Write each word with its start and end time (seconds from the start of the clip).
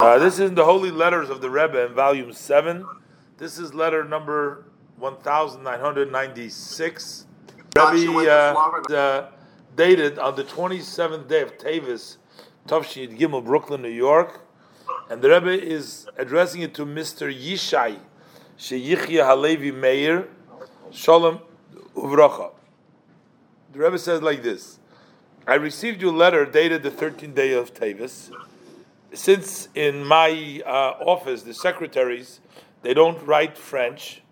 Uh, 0.00 0.18
this 0.18 0.34
is 0.38 0.48
in 0.48 0.54
the 0.54 0.64
Holy 0.64 0.90
Letters 0.90 1.28
of 1.28 1.42
the 1.42 1.50
Rebbe 1.50 1.84
in 1.84 1.92
volume 1.92 2.32
7. 2.32 2.86
This 3.36 3.58
is 3.58 3.74
letter 3.74 4.02
number 4.02 4.64
1996. 4.96 7.26
Rebbe 7.76 8.26
uh, 8.26 8.54
uh, 8.94 9.28
dated 9.76 10.18
on 10.18 10.36
the 10.36 10.44
27th 10.44 11.28
day 11.28 11.42
of 11.42 11.58
Tavis, 11.58 12.16
Tavshid 12.66 13.18
Gimel, 13.18 13.44
Brooklyn, 13.44 13.82
New 13.82 13.90
York. 13.90 14.40
And 15.10 15.20
the 15.20 15.28
Rebbe 15.28 15.62
is 15.62 16.08
addressing 16.16 16.62
it 16.62 16.72
to 16.76 16.86
Mr. 16.86 17.30
Yishai, 17.30 17.98
Sheyichya 18.58 19.26
Halevi 19.26 19.70
Meir, 19.70 20.28
Shalom 20.90 21.40
Uvracha. 21.94 22.52
The 23.74 23.80
Rebbe 23.80 23.98
says 23.98 24.22
like 24.22 24.42
this 24.42 24.78
I 25.46 25.56
received 25.56 26.00
your 26.00 26.14
letter 26.14 26.46
dated 26.46 26.84
the 26.84 26.90
13th 26.90 27.34
day 27.34 27.52
of 27.52 27.74
Tavis 27.74 28.30
since 29.12 29.68
in 29.74 30.04
my 30.04 30.62
uh, 30.64 30.70
office 31.04 31.42
the 31.42 31.54
secretaries 31.54 32.40
they 32.82 32.94
don't 32.94 33.24
write 33.26 33.58
French. 33.58 34.22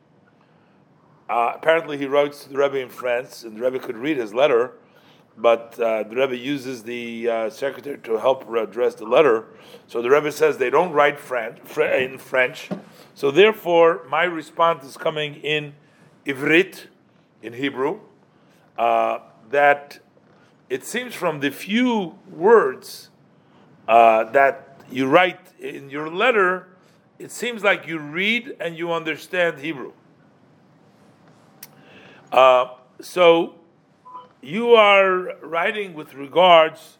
Uh, 1.28 1.52
apparently, 1.54 1.98
he 1.98 2.06
writes 2.06 2.44
to 2.44 2.48
the 2.48 2.56
Rebbe 2.56 2.78
in 2.78 2.88
France, 2.88 3.42
and 3.44 3.56
the 3.56 3.60
Rebbe 3.60 3.78
could 3.78 3.98
read 3.98 4.16
his 4.16 4.32
letter, 4.32 4.72
but 5.36 5.78
uh, 5.78 6.04
the 6.04 6.16
Rebbe 6.16 6.36
uses 6.36 6.82
the 6.82 7.28
uh, 7.28 7.50
secretary 7.50 7.98
to 7.98 8.16
help 8.16 8.48
address 8.54 8.94
the 8.94 9.04
letter. 9.04 9.48
So 9.86 10.00
the 10.00 10.08
Rebbe 10.08 10.32
says 10.32 10.56
they 10.56 10.70
don't 10.70 10.92
write 10.92 11.20
French, 11.20 11.58
in 11.76 12.16
French. 12.16 12.70
So 13.14 13.30
therefore, 13.30 14.06
my 14.08 14.24
response 14.24 14.84
is 14.84 14.96
coming 14.96 15.34
in 15.34 15.74
Ivrit, 16.24 16.86
in 17.42 17.52
Hebrew. 17.52 18.00
Uh, 18.78 19.18
that 19.50 19.98
it 20.70 20.84
seems 20.84 21.14
from 21.14 21.40
the 21.40 21.50
few 21.50 22.18
words 22.30 23.10
uh, 23.86 24.24
that 24.30 24.67
you 24.90 25.06
write 25.06 25.40
in 25.58 25.90
your 25.90 26.10
letter, 26.10 26.68
it 27.18 27.30
seems 27.30 27.62
like 27.62 27.86
you 27.86 27.98
read 27.98 28.56
and 28.60 28.76
you 28.76 28.92
understand 28.92 29.58
Hebrew. 29.58 29.92
Uh, 32.30 32.68
so 33.00 33.54
you 34.40 34.74
are 34.74 35.36
writing 35.40 35.94
with 35.94 36.14
regards. 36.14 36.98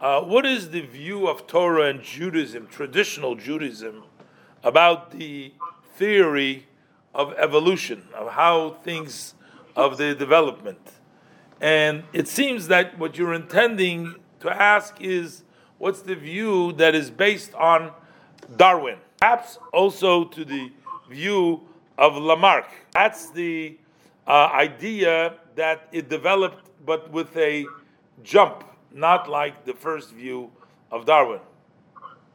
Uh, 0.00 0.22
what 0.22 0.46
is 0.46 0.70
the 0.70 0.80
view 0.80 1.28
of 1.28 1.46
Torah 1.46 1.88
and 1.88 2.02
Judaism, 2.02 2.68
traditional 2.68 3.34
Judaism, 3.34 4.04
about 4.62 5.10
the 5.10 5.52
theory 5.96 6.66
of 7.14 7.34
evolution, 7.34 8.04
of 8.14 8.32
how 8.32 8.70
things, 8.70 9.34
of 9.74 9.98
the 9.98 10.14
development? 10.14 10.92
And 11.60 12.04
it 12.12 12.28
seems 12.28 12.68
that 12.68 12.98
what 12.98 13.18
you're 13.18 13.34
intending 13.34 14.14
to 14.40 14.50
ask 14.50 15.00
is 15.00 15.42
what's 15.78 16.02
the 16.02 16.14
view 16.14 16.72
that 16.72 16.94
is 16.94 17.10
based 17.10 17.54
on 17.54 17.92
Darwin? 18.56 18.98
Perhaps 19.20 19.58
also 19.72 20.24
to 20.24 20.44
the 20.44 20.70
view 21.10 21.62
of 21.96 22.16
Lamarck. 22.16 22.66
That's 22.92 23.30
the 23.30 23.78
uh, 24.26 24.50
idea 24.52 25.34
that 25.56 25.88
it 25.90 26.08
developed, 26.08 26.70
but 26.84 27.10
with 27.10 27.36
a 27.36 27.66
jump, 28.22 28.64
not 28.92 29.28
like 29.28 29.64
the 29.64 29.74
first 29.74 30.12
view 30.12 30.50
of 30.90 31.06
Darwin. 31.06 31.40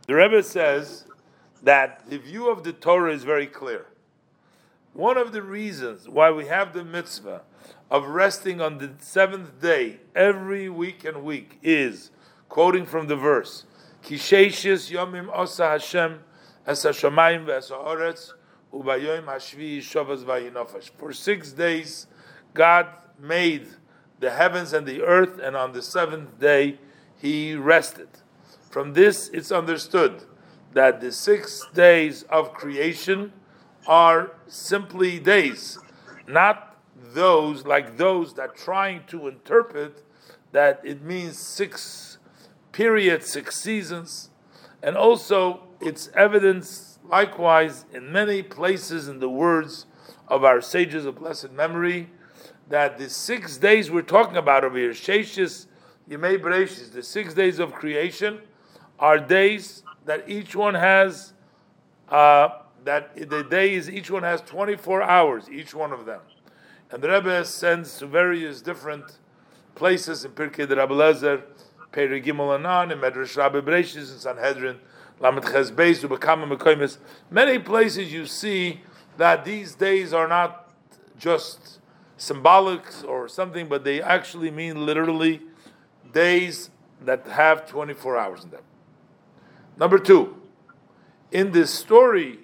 The 0.07 0.15
Rebbe 0.15 0.43
says 0.43 1.05
that 1.61 2.09
the 2.09 2.17
view 2.17 2.49
of 2.49 2.63
the 2.63 2.73
Torah 2.73 3.13
is 3.13 3.23
very 3.23 3.47
clear. 3.47 3.85
One 4.93 5.17
of 5.17 5.31
the 5.31 5.41
reasons 5.41 6.09
why 6.09 6.29
we 6.31 6.45
have 6.47 6.73
the 6.73 6.83
mitzvah 6.83 7.41
of 7.89 8.07
resting 8.07 8.59
on 8.59 8.79
the 8.79 8.91
seventh 8.99 9.61
day 9.61 9.99
every 10.13 10.69
week 10.69 11.05
and 11.05 11.23
week 11.23 11.57
is 11.63 12.11
quoting 12.53 12.85
from 12.85 13.07
the 13.07 13.15
verse, 13.15 13.65
Kisheishis 14.03 14.91
yomim 14.91 15.27
osa 15.35 15.69
Hashem 15.69 16.19
u'bayoim 16.67 17.47
hashvi 19.25 19.81
vayinofash. 19.81 20.91
For 20.99 21.13
six 21.13 21.51
days, 21.51 22.05
God 22.53 22.85
made 23.19 23.65
the 24.19 24.29
heavens 24.29 24.71
and 24.71 24.85
the 24.85 25.01
earth, 25.01 25.39
and 25.41 25.55
on 25.55 25.71
the 25.71 25.81
seventh 25.81 26.39
day, 26.39 26.77
He 27.17 27.55
rested. 27.55 28.09
From 28.69 28.93
this, 28.93 29.29
it's 29.29 29.51
understood 29.51 30.23
that 30.73 31.01
the 31.01 31.11
six 31.11 31.65
days 31.73 32.21
of 32.29 32.53
creation 32.53 33.33
are 33.87 34.31
simply 34.47 35.17
days, 35.17 35.79
not 36.27 36.77
those 37.15 37.65
like 37.65 37.97
those 37.97 38.35
that 38.35 38.55
trying 38.55 39.01
to 39.07 39.27
interpret 39.27 40.03
that 40.51 40.79
it 40.83 41.01
means 41.01 41.35
six 41.35 42.12
period, 42.73 43.23
six 43.23 43.55
seasons, 43.55 44.29
and 44.81 44.97
also 44.97 45.63
it's 45.79 46.09
evidence 46.15 46.99
likewise 47.05 47.85
in 47.93 48.11
many 48.11 48.43
places 48.43 49.07
in 49.07 49.19
the 49.19 49.29
words 49.29 49.85
of 50.27 50.43
our 50.43 50.59
sages 50.59 51.05
of 51.05 51.15
blessed 51.15 51.51
memory 51.51 52.09
that 52.69 52.97
the 52.97 53.09
six 53.09 53.57
days 53.57 53.91
we're 53.91 54.01
talking 54.01 54.37
about 54.37 54.63
over 54.63 54.77
here, 54.77 54.91
Sheshis 54.91 55.67
Yemei 56.09 56.41
Bereshis, 56.41 56.91
the 56.91 57.03
six 57.03 57.33
days 57.33 57.59
of 57.59 57.73
creation, 57.73 58.39
are 58.99 59.19
days 59.19 59.83
that 60.05 60.29
each 60.29 60.55
one 60.55 60.73
has, 60.73 61.33
uh, 62.09 62.49
that 62.83 63.15
the 63.29 63.43
days 63.43 63.89
each 63.89 64.09
one 64.09 64.23
has 64.23 64.41
24 64.41 65.01
hours, 65.03 65.49
each 65.49 65.73
one 65.73 65.91
of 65.91 66.05
them. 66.05 66.21
And 66.91 67.01
the 67.01 67.09
Rebbe 67.09 67.45
sends 67.45 67.97
to 67.99 68.07
various 68.07 68.61
different 68.61 69.19
places 69.75 70.25
in 70.25 70.31
Pirkei 70.31 70.69
Rabbi 70.69 70.93
Lezer, 70.93 71.43
Peri 71.93 72.21
Gimel 72.21 72.55
Anan, 72.55 72.91
in 72.91 72.97
Medrash 72.97 73.37
Rabbah 73.37 73.61
Bereshis, 73.61 74.11
in 74.11 74.19
Sanhedrin, 74.19 74.79
Ches 75.21 75.71
Beis, 75.71 76.03
Ubekama. 76.03 76.97
Many 77.29 77.59
places 77.59 78.11
you 78.11 78.25
see 78.25 78.81
that 79.17 79.45
these 79.45 79.75
days 79.75 80.11
are 80.11 80.27
not 80.27 80.73
just 81.19 81.79
symbolic 82.17 82.81
or 83.07 83.27
something, 83.27 83.69
but 83.69 83.83
they 83.83 84.01
actually 84.01 84.49
mean 84.49 84.85
literally 84.85 85.41
days 86.11 86.71
that 87.01 87.27
have 87.27 87.67
24 87.67 88.17
hours 88.17 88.43
in 88.43 88.49
them. 88.49 88.63
Number 89.77 89.99
two, 89.99 90.41
in 91.31 91.51
this 91.51 91.71
story 91.71 92.39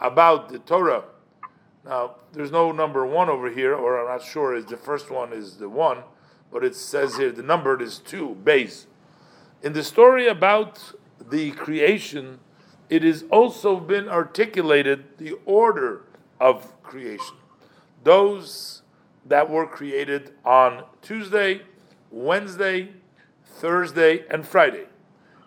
about 0.00 0.48
the 0.48 0.58
Torah, 0.60 1.04
now 1.84 2.16
there's 2.32 2.50
no 2.50 2.72
number 2.72 3.04
one 3.04 3.28
over 3.28 3.50
here, 3.50 3.74
or 3.74 4.00
I'm 4.00 4.18
not 4.18 4.26
sure 4.26 4.54
is 4.54 4.64
the 4.64 4.78
first 4.78 5.10
one 5.10 5.32
is 5.32 5.58
the 5.58 5.68
one 5.68 5.98
but 6.52 6.62
it 6.62 6.76
says 6.76 7.16
here 7.16 7.32
the 7.32 7.42
number 7.42 7.80
is 7.82 7.98
two, 7.98 8.36
base. 8.44 8.86
In 9.62 9.72
the 9.72 9.82
story 9.82 10.28
about 10.28 10.92
the 11.30 11.52
creation, 11.52 12.40
it 12.90 13.02
has 13.02 13.24
also 13.30 13.80
been 13.80 14.08
articulated 14.08 15.18
the 15.18 15.32
order 15.46 16.02
of 16.38 16.80
creation. 16.82 17.36
Those 18.04 18.82
that 19.24 19.48
were 19.48 19.66
created 19.66 20.34
on 20.44 20.84
Tuesday, 21.00 21.62
Wednesday, 22.10 22.90
Thursday, 23.44 24.24
and 24.28 24.46
Friday. 24.46 24.86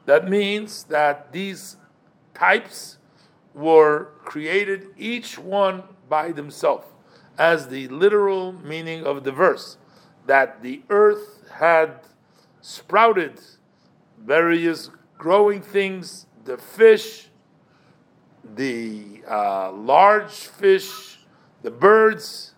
That 0.06 0.30
means 0.30 0.86
that 0.86 1.32
these 1.34 1.78
types 2.34 2.98
were 3.54 4.10
created 4.24 4.88
each 4.98 5.38
one 5.38 5.84
by 6.08 6.32
themselves, 6.32 6.88
as 7.38 7.68
the 7.68 7.88
literal 7.90 8.54
meaning 8.54 9.06
of 9.06 9.24
the 9.24 9.32
verse 9.32 9.78
that 10.26 10.62
the 10.62 10.82
earth 10.90 11.50
had 11.52 12.02
sprouted 12.62 13.40
various 14.20 14.90
growing 15.18 15.62
things, 15.62 16.26
the 16.44 16.58
fish, 16.58 17.30
the 18.56 19.22
uh, 19.30 19.72
large 19.72 20.32
fish, 20.32 21.20
the 21.62 21.72
birds, 21.72 22.54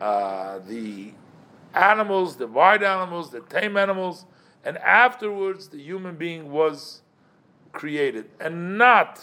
uh, 0.00 0.58
the 0.66 1.12
animals, 1.74 2.36
the 2.36 2.46
wild 2.46 2.82
animals, 2.82 3.30
the 3.30 3.40
tame 3.40 3.76
animals, 3.76 4.26
and 4.64 4.78
afterwards 4.78 5.68
the 5.68 5.78
human 5.78 6.16
being 6.16 6.50
was 6.50 7.02
created, 7.72 8.30
and 8.40 8.78
not 8.78 9.22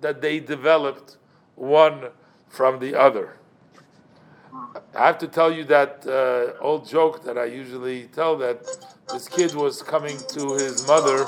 that 0.00 0.20
they 0.20 0.38
developed 0.40 1.16
one 1.56 2.08
from 2.48 2.78
the 2.78 2.94
other. 2.94 3.37
I 4.94 5.06
have 5.06 5.18
to 5.18 5.28
tell 5.28 5.52
you 5.52 5.64
that 5.64 6.06
uh, 6.06 6.62
old 6.62 6.88
joke 6.88 7.24
that 7.24 7.38
I 7.38 7.44
usually 7.44 8.04
tell 8.04 8.36
that 8.38 8.66
this 9.12 9.28
kid 9.28 9.54
was 9.54 9.82
coming 9.82 10.18
to 10.30 10.54
his 10.54 10.86
mother 10.86 11.24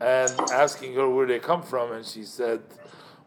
and 0.00 0.32
asking 0.52 0.94
her 0.94 1.08
where 1.08 1.26
they 1.26 1.38
come 1.38 1.62
from, 1.62 1.92
and 1.92 2.04
she 2.04 2.22
said, 2.22 2.60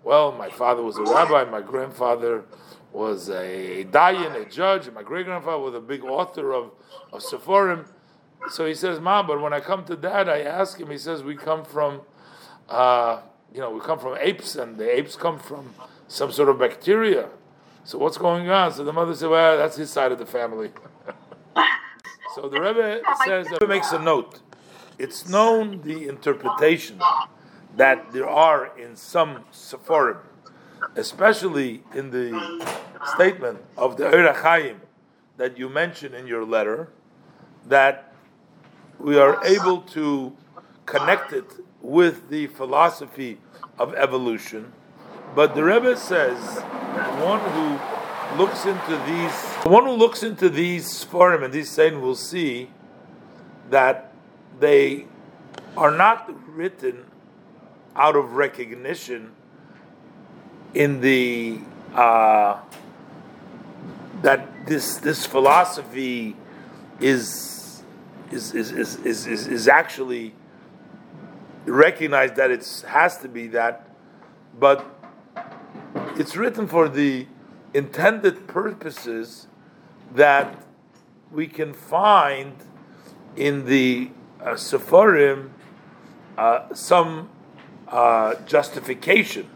"Well, 0.04 0.32
my 0.32 0.50
father 0.50 0.84
was 0.84 0.98
a 0.98 1.04
rabbi, 1.04 1.44
my 1.50 1.62
grandfather 1.62 2.46
was 2.94 3.30
a 3.30 3.86
dayan, 3.86 4.36
a 4.36 4.46
judge, 4.46 4.86
and 4.88 4.96
my 4.96 5.04
great 5.04 5.26
grandfather 5.26 5.60
was 5.60 5.74
a 5.74 5.82
big 5.82 6.04
author 6.04 6.54
of 6.54 6.72
of 7.12 7.22
Sephorim." 7.22 7.88
So 8.50 8.66
he 8.66 8.74
says, 8.74 9.00
"Mom, 9.00 9.28
but 9.28 9.42
when 9.42 9.54
I 9.54 9.60
come 9.60 9.84
to 9.86 9.96
dad, 9.96 10.30
I 10.30 10.42
ask 10.42 10.80
him. 10.80 10.90
He 10.90 10.98
says 10.98 11.24
we 11.24 11.36
come 11.36 11.64
from, 11.64 12.02
uh, 12.70 13.22
you 13.54 13.60
know, 13.60 13.72
we 13.72 13.82
come 13.82 14.00
from 14.00 14.18
apes, 14.20 14.56
and 14.56 14.78
the 14.78 14.98
apes 14.98 15.16
come 15.16 15.40
from 15.40 15.74
some 16.08 16.32
sort 16.32 16.50
of 16.50 16.60
bacteria." 16.60 17.30
So 17.84 17.98
what's 17.98 18.18
going 18.18 18.50
on? 18.50 18.74
So 18.74 18.84
the 18.84 18.94
mother 18.94 19.16
said, 19.16 19.30
"Well, 19.30 19.58
that's 19.58 19.76
his 19.76 19.90
side 19.90 20.12
of 20.12 20.20
the 20.20 20.26
family." 20.26 20.72
so 22.36 22.48
the 22.48 22.62
Rebbe 22.62 23.02
says, 23.26 23.48
the 23.48 23.58
Rebbe 23.62 23.68
makes 23.68 23.92
a 23.92 24.00
note. 24.00 24.40
It's 24.98 25.28
known 25.28 25.82
the 25.82 26.08
interpretation 26.08 27.02
that 27.76 28.12
there 28.12 28.30
are 28.30 28.78
in 28.78 28.96
some 28.96 29.46
Sephorim, 29.52 30.20
especially 30.96 31.84
in 31.96 32.12
the 32.12 32.68
statement 33.16 33.60
of 33.78 33.98
the 33.98 34.04
Eirachayim 34.04 34.78
that 35.38 35.58
you 35.58 35.68
mentioned 35.68 36.14
in 36.14 36.28
your 36.28 36.46
letter, 36.46 36.90
that 37.68 38.14
we 39.00 39.18
are 39.18 39.44
able 39.44 39.82
to 39.82 40.36
connect 40.86 41.34
it 41.34 41.46
with 41.82 42.30
the 42.30 42.48
philosophy 42.48 43.40
of 43.80 43.96
evolution. 43.96 44.72
But 45.34 45.56
the 45.56 45.64
Rebbe 45.64 45.98
says 45.98 46.62
one 47.22 47.40
who 47.40 48.42
looks 48.44 48.66
into 48.66 48.98
these, 49.06 49.46
one 49.64 49.86
who 49.86 49.92
looks 49.92 50.24
into 50.24 50.50
these 50.50 51.04
forum 51.04 51.44
and 51.44 51.54
these 51.54 51.70
saying 51.70 52.02
will 52.02 52.16
see 52.16 52.70
that 53.70 54.14
they 54.60 55.06
are 55.78 55.92
not 55.92 56.30
written 56.56 57.06
out 57.96 58.16
of 58.16 58.34
recognition 58.34 59.32
in 60.74 61.02
the 61.02 61.60
uh, 61.94 62.60
that 64.22 64.66
this 64.66 64.98
this 64.98 65.26
philosophy 65.26 66.36
is 67.00 67.84
is 68.32 68.54
is 68.54 68.72
is 68.72 68.96
is, 69.06 69.28
is, 69.28 69.48
is 69.48 69.68
actually 69.68 70.34
recognized 71.66 72.36
that 72.36 72.52
it 72.52 72.84
has 72.88 73.18
to 73.18 73.28
be 73.28 73.48
that, 73.48 73.88
but 74.58 75.01
it's 76.22 76.38
written 76.38 76.68
for 76.68 76.88
the 76.88 77.26
intended 77.74 78.48
purposes 78.48 79.48
that 80.14 80.64
we 81.32 81.48
can 81.48 81.74
find 81.74 82.54
in 83.36 83.66
the 83.66 84.12
uh, 84.40 84.50
Sephorim 84.50 85.50
uh, 86.38 86.72
some 86.76 87.28
uh, 87.88 88.36
justification. 88.46 89.50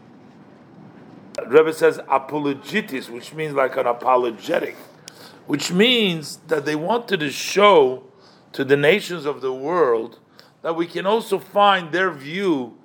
Rebbe 1.46 1.72
says 1.72 2.00
apologetis, 2.08 3.08
which 3.08 3.32
means 3.32 3.54
like 3.54 3.76
an 3.76 3.86
apologetic, 3.86 4.74
which 5.46 5.70
means 5.70 6.38
that 6.48 6.64
they 6.64 6.74
wanted 6.74 7.20
to 7.20 7.30
show 7.30 8.02
to 8.54 8.64
the 8.64 8.76
nations 8.76 9.24
of 9.24 9.40
the 9.40 9.52
world 9.52 10.18
that 10.62 10.74
we 10.74 10.88
can 10.88 11.06
also 11.06 11.38
find 11.38 11.92
their 11.92 12.10
view 12.10 12.76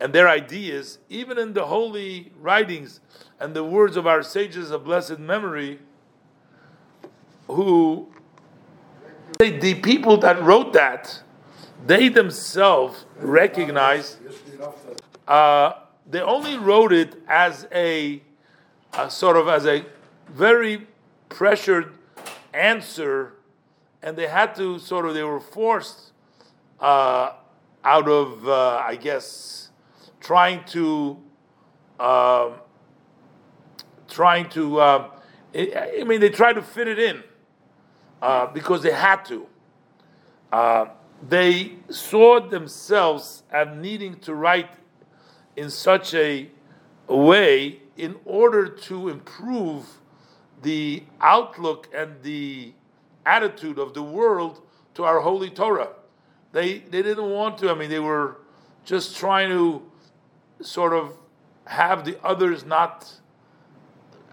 and 0.00 0.12
their 0.12 0.28
ideas 0.28 0.98
even 1.08 1.38
in 1.38 1.52
the 1.52 1.66
holy 1.66 2.32
writings 2.40 3.00
and 3.40 3.54
the 3.54 3.64
words 3.64 3.96
of 3.96 4.06
our 4.06 4.22
sages 4.22 4.70
of 4.70 4.84
blessed 4.84 5.18
memory 5.18 5.78
who 7.48 8.08
the 9.38 9.74
people 9.82 10.16
that 10.16 10.40
wrote 10.42 10.72
that 10.72 11.22
they 11.86 12.08
themselves 12.08 13.04
recognize 13.18 14.18
uh, 15.26 15.72
they 16.08 16.20
only 16.20 16.58
wrote 16.58 16.92
it 16.92 17.14
as 17.28 17.66
a, 17.72 18.22
a, 18.92 19.10
sort 19.10 19.36
of 19.36 19.48
as 19.48 19.66
a 19.66 19.84
very 20.28 20.86
pressured 21.28 21.94
answer, 22.52 23.34
and 24.02 24.16
they 24.16 24.26
had 24.26 24.54
to 24.56 24.78
sort 24.78 25.06
of 25.06 25.14
they 25.14 25.22
were 25.22 25.40
forced 25.40 26.12
uh, 26.80 27.32
out 27.82 28.08
of 28.08 28.46
uh, 28.46 28.82
I 28.86 28.96
guess 28.96 29.70
trying 30.24 30.64
to 30.64 31.18
um, 32.00 32.54
trying 34.08 34.48
to 34.48 34.80
um, 34.80 35.10
I 35.54 36.02
mean 36.04 36.20
they 36.20 36.30
tried 36.30 36.54
to 36.54 36.62
fit 36.62 36.88
it 36.88 36.98
in 36.98 37.22
uh, 38.20 38.46
because 38.46 38.82
they 38.82 38.92
had 38.92 39.24
to. 39.26 39.46
Uh, 40.50 40.86
they 41.28 41.76
saw 41.90 42.40
themselves 42.40 43.42
as 43.52 43.68
needing 43.76 44.18
to 44.20 44.34
write 44.34 44.70
in 45.56 45.70
such 45.70 46.14
a, 46.14 46.48
way 47.06 47.80
in 47.98 48.16
order 48.24 48.66
to 48.66 49.10
improve 49.10 49.84
the 50.62 51.02
outlook 51.20 51.86
and 51.94 52.22
the 52.22 52.72
attitude 53.26 53.78
of 53.78 53.92
the 53.92 54.02
world 54.02 54.62
to 54.94 55.04
our 55.04 55.20
holy 55.20 55.50
Torah. 55.50 55.90
They 56.52 56.78
they 56.78 57.02
didn't 57.02 57.30
want 57.30 57.58
to. 57.58 57.70
I 57.70 57.74
mean, 57.74 57.90
they 57.90 58.00
were 58.00 58.38
just 58.86 59.16
trying 59.16 59.50
to 59.50 59.82
sort 60.64 60.92
of 60.92 61.16
have 61.66 62.04
the 62.04 62.18
others 62.24 62.64
not, 62.64 63.20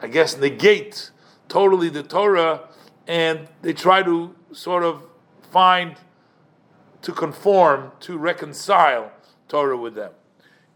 I 0.02 0.08
guess, 0.08 0.38
negate 0.38 1.12
totally 1.48 1.90
the 1.90 2.04
Torah, 2.04 2.70
and 3.08 3.48
they 3.62 3.74
try 3.74 4.04
to 4.04 4.36
sort 4.52 4.84
of 4.84 5.04
find 5.52 5.96
to 7.02 7.12
conform 7.12 7.92
to 8.02 8.18
reconcile 8.18 9.12
Torah 9.48 9.78
with 9.78 9.96
them 9.96 10.12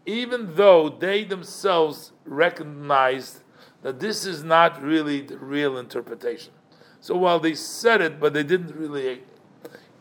even 0.06 0.54
though 0.54 0.88
they 0.88 1.24
themselves 1.24 2.12
recognized 2.24 3.42
that 3.82 3.98
this 3.98 4.24
is 4.24 4.42
not 4.42 4.80
really 4.80 5.20
the 5.20 5.36
real 5.36 5.76
interpretation. 5.76 6.52
So 7.00 7.16
while 7.16 7.40
they 7.40 7.54
said 7.54 8.00
it, 8.00 8.18
but 8.20 8.32
they 8.32 8.44
didn't 8.44 8.74
really 8.74 9.22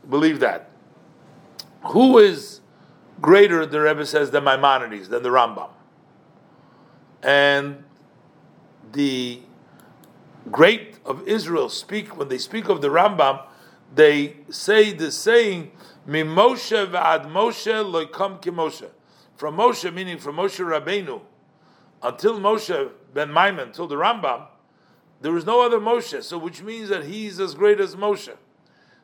believe 0.07 0.39
that. 0.39 0.69
Who 1.87 2.19
is 2.19 2.61
greater, 3.21 3.65
the 3.65 3.81
Rebbe 3.81 4.05
says, 4.05 4.31
than 4.31 4.43
Maimonides, 4.43 5.09
than 5.09 5.23
the 5.23 5.29
Rambam? 5.29 5.69
And 7.23 7.83
the 8.91 9.41
great 10.51 10.99
of 11.05 11.27
Israel 11.27 11.69
speak, 11.69 12.17
when 12.17 12.27
they 12.27 12.37
speak 12.37 12.69
of 12.69 12.81
the 12.81 12.89
Rambam, 12.89 13.45
they 13.93 14.37
say 14.49 14.91
the 14.93 15.11
saying, 15.11 15.71
Mimoshe 16.07 16.91
va'ad 16.91 17.31
Moshe 17.31 17.83
loikam 17.83 18.41
ki 18.41 18.51
Moshe 18.51 18.89
from 19.35 19.57
Moshe, 19.57 19.91
meaning 19.93 20.17
from 20.17 20.37
Moshe 20.37 20.63
Rabbeinu, 20.63 21.21
until 22.01 22.39
Moshe 22.39 22.91
ben 23.13 23.29
Maimon, 23.29 23.67
until 23.67 23.87
the 23.87 23.95
Rambam, 23.95 24.47
there 25.21 25.31
was 25.31 25.45
no 25.45 25.61
other 25.61 25.79
Moshe. 25.79 26.21
So, 26.23 26.37
which 26.37 26.61
means 26.61 26.89
that 26.89 27.05
he's 27.05 27.39
as 27.39 27.55
great 27.55 27.79
as 27.79 27.95
Moshe. 27.95 28.35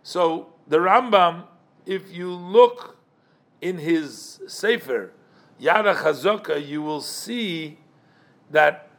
So, 0.03 0.53
the 0.67 0.77
Rambam, 0.77 1.45
if 1.85 2.11
you 2.11 2.31
look 2.31 2.97
in 3.61 3.77
his 3.77 4.41
Sefer, 4.47 5.13
Yada 5.59 5.93
Chazoka, 5.93 6.65
you 6.65 6.81
will 6.81 7.01
see 7.01 7.79
that 8.49 8.89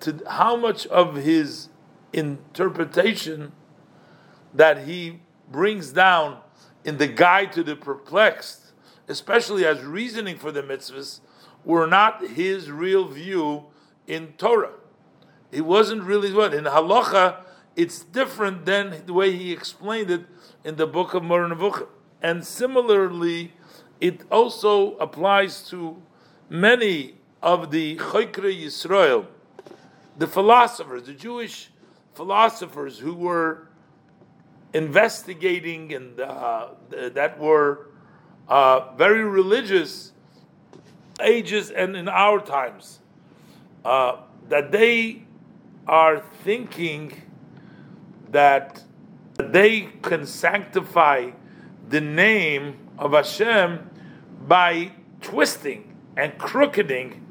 to 0.00 0.22
how 0.28 0.56
much 0.56 0.86
of 0.86 1.16
his 1.16 1.68
interpretation 2.12 3.52
that 4.54 4.86
he 4.86 5.20
brings 5.50 5.92
down 5.92 6.38
in 6.84 6.96
the 6.98 7.08
guide 7.08 7.52
to 7.52 7.62
the 7.62 7.76
perplexed 7.76 8.68
especially 9.08 9.64
as 9.64 9.82
reasoning 9.82 10.36
for 10.36 10.52
the 10.52 10.62
mitzvahs, 10.62 11.20
were 11.64 11.86
not 11.86 12.24
his 12.28 12.70
real 12.70 13.08
view 13.08 13.64
in 14.06 14.34
Torah. 14.38 14.72
It 15.50 15.62
wasn't 15.62 16.02
really 16.02 16.32
what 16.32 16.54
in 16.54 16.64
halacha. 16.64 17.38
It's 17.74 18.00
different 18.04 18.66
than 18.66 19.06
the 19.06 19.12
way 19.12 19.34
he 19.34 19.52
explained 19.52 20.10
it 20.10 20.26
in 20.64 20.76
the 20.76 20.86
book 20.86 21.14
of 21.14 21.22
Nevuchim. 21.22 21.88
And 22.22 22.44
similarly, 22.44 23.52
it 24.00 24.22
also 24.30 24.96
applies 24.96 25.62
to 25.70 26.02
many 26.48 27.14
of 27.42 27.70
the 27.70 27.96
Chokre 27.96 28.64
Yisrael, 28.64 29.26
the 30.16 30.26
philosophers, 30.26 31.04
the 31.04 31.12
Jewish 31.12 31.70
philosophers 32.14 32.98
who 32.98 33.14
were 33.14 33.68
investigating 34.74 35.94
and 35.94 36.20
uh, 36.20 36.68
that 36.90 37.38
were 37.38 37.86
uh, 38.48 38.92
very 38.96 39.24
religious 39.24 40.12
ages 41.20 41.70
and 41.70 41.96
in 41.96 42.08
our 42.08 42.40
times, 42.40 42.98
uh, 43.84 44.18
that 44.48 44.72
they 44.72 45.22
are 45.86 46.20
thinking 46.44 47.22
that 48.30 48.82
they 49.38 49.82
can 50.02 50.26
sanctify 50.26 51.30
the 51.88 52.00
name 52.00 52.76
of 52.98 53.12
Hashem 53.12 53.90
by 54.46 54.92
twisting 55.20 55.96
and 56.16 56.36
crookeding 56.38 57.24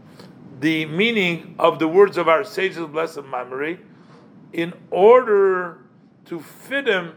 the 0.60 0.86
meaning 0.86 1.56
of 1.60 1.78
the 1.78 1.88
words 1.88 2.18
of 2.18 2.28
our 2.28 2.44
sages 2.44 2.86
blessed 2.88 3.24
memory 3.26 3.80
in 4.54 4.74
order 4.90 5.80
to 6.26 6.40
fit 6.40 6.88
him 6.88 7.14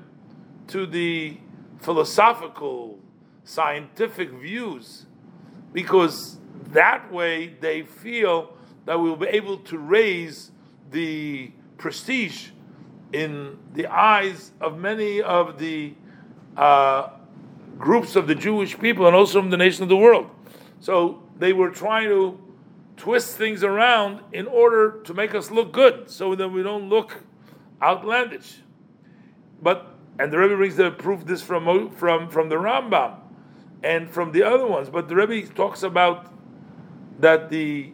to 0.66 0.85
the 0.87 1.38
philosophical 1.78 2.99
scientific 3.44 4.30
views 4.30 5.06
because 5.73 6.38
that 6.68 7.11
way 7.11 7.54
they 7.61 7.82
feel 7.82 8.56
that 8.85 9.00
we'll 9.00 9.16
be 9.16 9.26
able 9.28 9.56
to 9.56 9.78
raise 9.78 10.50
the 10.90 11.50
prestige 11.78 12.49
in 13.12 13.59
the 13.73 13.87
eyes 13.87 14.52
of 14.61 14.78
many 14.78 15.23
of 15.23 15.59
the 15.59 15.94
uh, 16.56 17.09
groups 17.81 18.15
of 18.15 18.29
the 18.29 18.35
Jewish 18.35 18.79
people 18.79 19.07
and 19.07 19.17
also 19.17 19.41
from 19.41 19.51
the 19.51 19.57
nation 19.57 19.83
of 19.83 19.89
the 19.89 19.97
world. 19.97 20.31
So 20.81 21.23
they 21.39 21.53
were 21.53 21.71
trying 21.71 22.09
to 22.09 22.39
twist 22.97 23.37
things 23.37 23.65
around 23.65 24.21
in 24.33 24.47
order 24.47 25.01
to 25.03 25.15
make 25.15 25.35
us 25.35 25.51
look 25.51 25.73
good 25.73 26.11
so 26.11 26.35
that 26.35 26.49
we 26.51 26.63
don't 26.63 26.89
look 26.91 27.25
outlandish. 27.83 28.59
But 29.63 29.87
and 30.19 30.31
the 30.31 30.39
Rebbe 30.39 30.57
brings 30.57 30.77
the 30.77 30.91
proof 30.91 31.25
this 31.25 31.43
from 31.43 31.91
from 31.93 32.29
from 32.29 32.51
the 32.51 32.57
Rambam 32.57 33.21
and 33.83 34.11
from 34.11 34.33
the 34.33 34.43
other 34.43 34.67
ones. 34.67 34.91
But 34.91 35.09
the 35.09 35.17
Rebbe 35.17 35.49
talks 35.55 35.83
about 35.83 36.31
that 37.19 37.49
the 37.49 37.93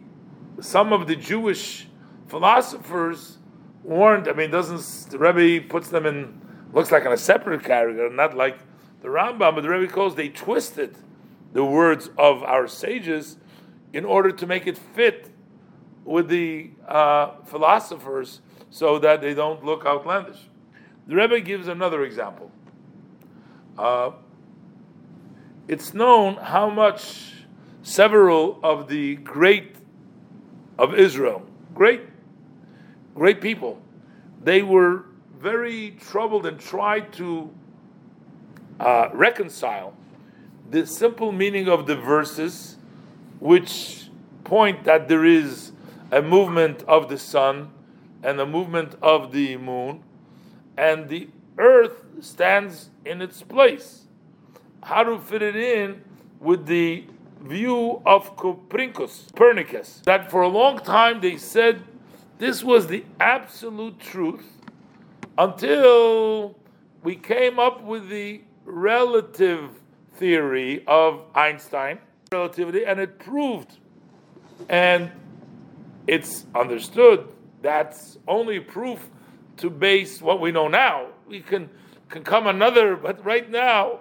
some 0.59 0.91
of 0.91 1.07
the 1.07 1.15
Jewish 1.15 1.87
philosophers 2.27 3.37
weren't. 3.83 4.27
I 4.27 4.33
mean, 4.33 4.51
doesn't 4.51 5.09
the 5.11 5.17
Rebbe 5.17 5.65
puts 5.69 5.87
them 5.87 6.05
in 6.05 6.41
looks 6.73 6.91
like 6.91 7.05
in 7.05 7.13
a 7.13 7.17
separate 7.17 7.63
category, 7.63 8.09
not 8.13 8.35
like 8.35 8.59
the 9.01 9.07
Rambam, 9.07 9.55
but 9.55 9.61
the 9.61 9.69
Rebbe 9.69 9.91
calls 9.91 10.15
they 10.15 10.29
twisted 10.29 10.95
the 11.53 11.63
words 11.63 12.09
of 12.17 12.43
our 12.43 12.67
sages 12.67 13.37
in 13.93 14.05
order 14.05 14.31
to 14.31 14.45
make 14.45 14.67
it 14.67 14.77
fit 14.77 15.29
with 16.03 16.29
the 16.29 16.71
uh, 16.87 17.31
philosophers 17.45 18.41
so 18.69 18.99
that 18.99 19.21
they 19.21 19.33
don't 19.33 19.63
look 19.63 19.85
outlandish. 19.85 20.39
The 21.07 21.15
Rebbe 21.15 21.39
gives 21.41 21.67
another 21.67 22.03
example. 22.03 22.51
Uh, 23.77 24.11
it's 25.67 25.93
known 25.93 26.35
how 26.35 26.69
much 26.69 27.33
several 27.81 28.59
of 28.63 28.87
the 28.87 29.15
great 29.17 29.75
of 30.77 30.93
Israel, 30.93 31.45
great, 31.73 32.01
great 33.15 33.41
people, 33.41 33.81
they 34.43 34.61
were 34.61 35.05
very 35.39 35.97
troubled 35.99 36.45
and 36.45 36.59
tried 36.59 37.11
to 37.13 37.53
uh, 38.79 39.09
reconcile 39.13 39.93
the 40.69 40.85
simple 40.85 41.31
meaning 41.31 41.67
of 41.67 41.87
the 41.87 41.95
verses, 41.95 42.77
which 43.39 44.09
point 44.43 44.83
that 44.83 45.07
there 45.07 45.25
is 45.25 45.71
a 46.11 46.21
movement 46.21 46.83
of 46.83 47.09
the 47.09 47.17
sun 47.17 47.71
and 48.23 48.39
a 48.39 48.45
movement 48.45 48.95
of 49.01 49.31
the 49.31 49.57
moon, 49.57 50.03
and 50.77 51.09
the 51.09 51.29
earth 51.57 52.03
stands 52.19 52.89
in 53.05 53.21
its 53.21 53.41
place. 53.41 54.03
How 54.83 55.03
to 55.03 55.19
fit 55.19 55.41
it 55.41 55.55
in 55.55 56.01
with 56.39 56.65
the 56.65 57.05
view 57.41 58.01
of 58.05 58.35
Copernicus, 58.35 59.27
Copernicus, 59.33 60.01
that 60.05 60.29
for 60.31 60.41
a 60.41 60.47
long 60.47 60.79
time 60.79 61.21
they 61.21 61.37
said 61.37 61.83
this 62.37 62.63
was 62.63 62.87
the 62.87 63.03
absolute 63.19 63.99
truth 63.99 64.45
until 65.37 66.57
we 67.03 67.15
came 67.15 67.59
up 67.59 67.83
with 67.83 68.09
the 68.09 68.41
relative 68.67 69.71
theory 70.17 70.83
of 70.85 71.23
Einstein, 71.33 71.99
relativity, 72.31 72.85
and 72.85 72.99
it 72.99 73.17
proved, 73.17 73.77
and 74.69 75.11
it's 76.05 76.45
understood 76.53 77.27
that's 77.61 78.17
only 78.27 78.59
proof 78.59 79.09
to 79.57 79.69
base 79.69 80.21
what 80.21 80.39
we 80.39 80.51
know 80.51 80.67
now. 80.67 81.07
We 81.27 81.41
can 81.41 81.69
can 82.09 82.23
come 82.23 82.47
another, 82.47 82.95
but 82.95 83.23
right 83.25 83.49
now, 83.49 83.99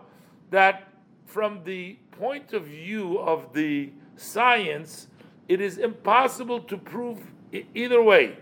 that 0.50 0.88
from 1.24 1.62
the 1.64 1.96
point 2.12 2.52
of 2.52 2.66
view 2.66 3.18
of 3.18 3.52
the 3.52 3.90
science, 4.16 5.08
it 5.48 5.60
is 5.60 5.78
impossible 5.78 6.60
to 6.60 6.76
prove 6.76 7.18
either 7.74 8.02
way 8.02 8.36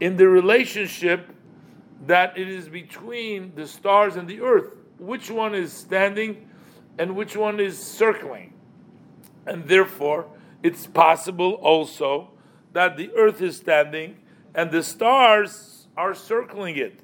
in 0.00 0.16
the 0.16 0.28
relationship 0.28 1.28
that 2.06 2.36
it 2.38 2.48
is 2.48 2.68
between 2.68 3.52
the 3.54 3.66
stars 3.66 4.16
and 4.16 4.26
the 4.26 4.40
earth. 4.40 4.72
Which 5.00 5.30
one 5.30 5.54
is 5.54 5.72
standing 5.72 6.48
and 6.98 7.16
which 7.16 7.34
one 7.34 7.58
is 7.58 7.78
circling? 7.78 8.52
And 9.46 9.66
therefore, 9.66 10.26
it's 10.62 10.86
possible 10.86 11.54
also 11.54 12.30
that 12.74 12.98
the 12.98 13.10
earth 13.16 13.40
is 13.40 13.56
standing 13.56 14.18
and 14.54 14.70
the 14.70 14.82
stars 14.82 15.88
are 15.96 16.14
circling 16.14 16.76
it. 16.76 17.00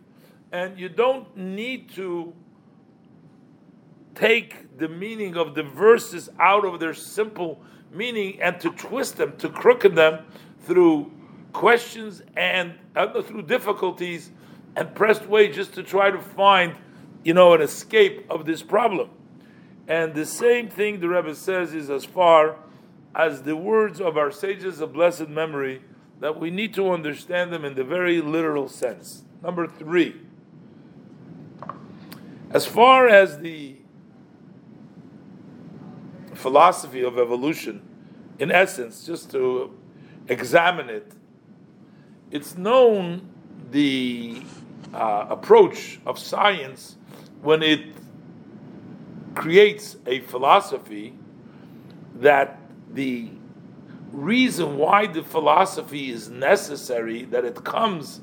And 0.53 0.79
you 0.79 0.91
don't 0.91 1.35
need 1.37 1.91
to 1.95 2.35
take 4.15 4.79
the 4.79 4.89
meaning 4.89 5.37
of 5.37 5.55
the 5.55 5.63
verses 5.63 6.29
out 6.39 6.65
of 6.67 6.79
their 6.79 6.95
simple 6.95 7.63
meaning 7.91 8.41
and 8.43 8.61
to 8.61 8.71
twist 8.71 9.17
them, 9.17 9.37
to 9.39 9.49
crooked 9.49 9.95
them 9.95 10.27
through 10.61 11.11
questions 11.53 12.23
and 12.37 12.75
uh, 12.95 13.23
through 13.23 13.43
difficulties 13.43 14.31
and 14.77 14.95
pressed 14.95 15.27
way 15.27 15.49
just 15.51 15.73
to 15.73 15.83
try 15.83 16.11
to 16.11 16.21
find, 16.21 16.77
you 17.27 17.35
know, 17.35 17.55
an 17.55 17.61
escape 17.61 18.25
of 18.31 18.47
this 18.47 18.63
problem. 18.63 19.11
And 19.89 20.15
the 20.15 20.25
same 20.25 20.69
thing 20.69 21.01
the 21.01 21.09
Rebbe 21.09 21.35
says 21.35 21.75
is 21.75 21.91
as 21.91 22.05
far 22.05 22.55
as 23.17 23.43
the 23.43 23.57
words 23.57 24.01
of 24.01 24.17
our 24.17 24.31
sages 24.31 24.81
of 24.81 24.93
blessed 24.93 25.29
memory, 25.29 25.83
that 26.21 26.39
we 26.39 26.53
need 26.53 26.73
to 26.75 26.89
understand 26.89 27.53
them 27.53 27.65
in 27.65 27.75
the 27.75 27.83
very 27.83 28.21
literal 28.21 28.69
sense. 28.69 29.25
Number 29.43 29.67
three, 29.67 30.21
as 32.53 32.65
far 32.65 33.09
as 33.09 33.41
the 33.41 33.75
philosophy 36.33 37.03
of 37.03 37.19
evolution, 37.19 37.83
in 38.39 38.53
essence, 38.53 39.05
just 39.05 39.33
to 39.33 39.77
examine 40.29 40.89
it, 40.89 41.11
it's 42.31 42.57
known 42.57 43.29
the 43.73 44.43
uh, 44.95 45.27
approach 45.29 45.99
of 46.07 46.21
science 46.21 46.96
when 47.47 47.63
it 47.63 47.81
creates 49.37 49.97
a 50.05 50.19
philosophy 50.19 51.15
that 52.17 52.59
the 52.93 53.31
reason 54.11 54.77
why 54.77 55.07
the 55.07 55.23
philosophy 55.23 56.11
is 56.11 56.29
necessary, 56.29 57.23
that 57.27 57.45
it 57.45 57.63
comes, 57.63 58.21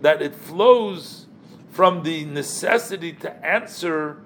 that 0.00 0.22
it 0.22 0.34
flows 0.34 1.26
from 1.72 2.04
the 2.04 2.24
necessity 2.24 3.12
to 3.12 3.30
answer 3.44 4.22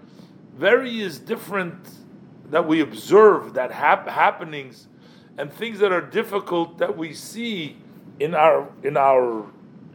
various 0.54 1.18
different 1.18 1.76
that 2.48 2.64
we 2.64 2.80
observe 2.80 3.54
that 3.54 3.72
hap- 3.72 4.08
happenings 4.08 4.86
and 5.36 5.52
things 5.52 5.80
that 5.80 5.90
are 5.90 6.00
difficult 6.00 6.78
that 6.78 6.96
we 6.96 7.12
see 7.12 7.76
in 8.20 8.36
our 8.36 8.68
in 8.84 8.96
our 8.96 9.46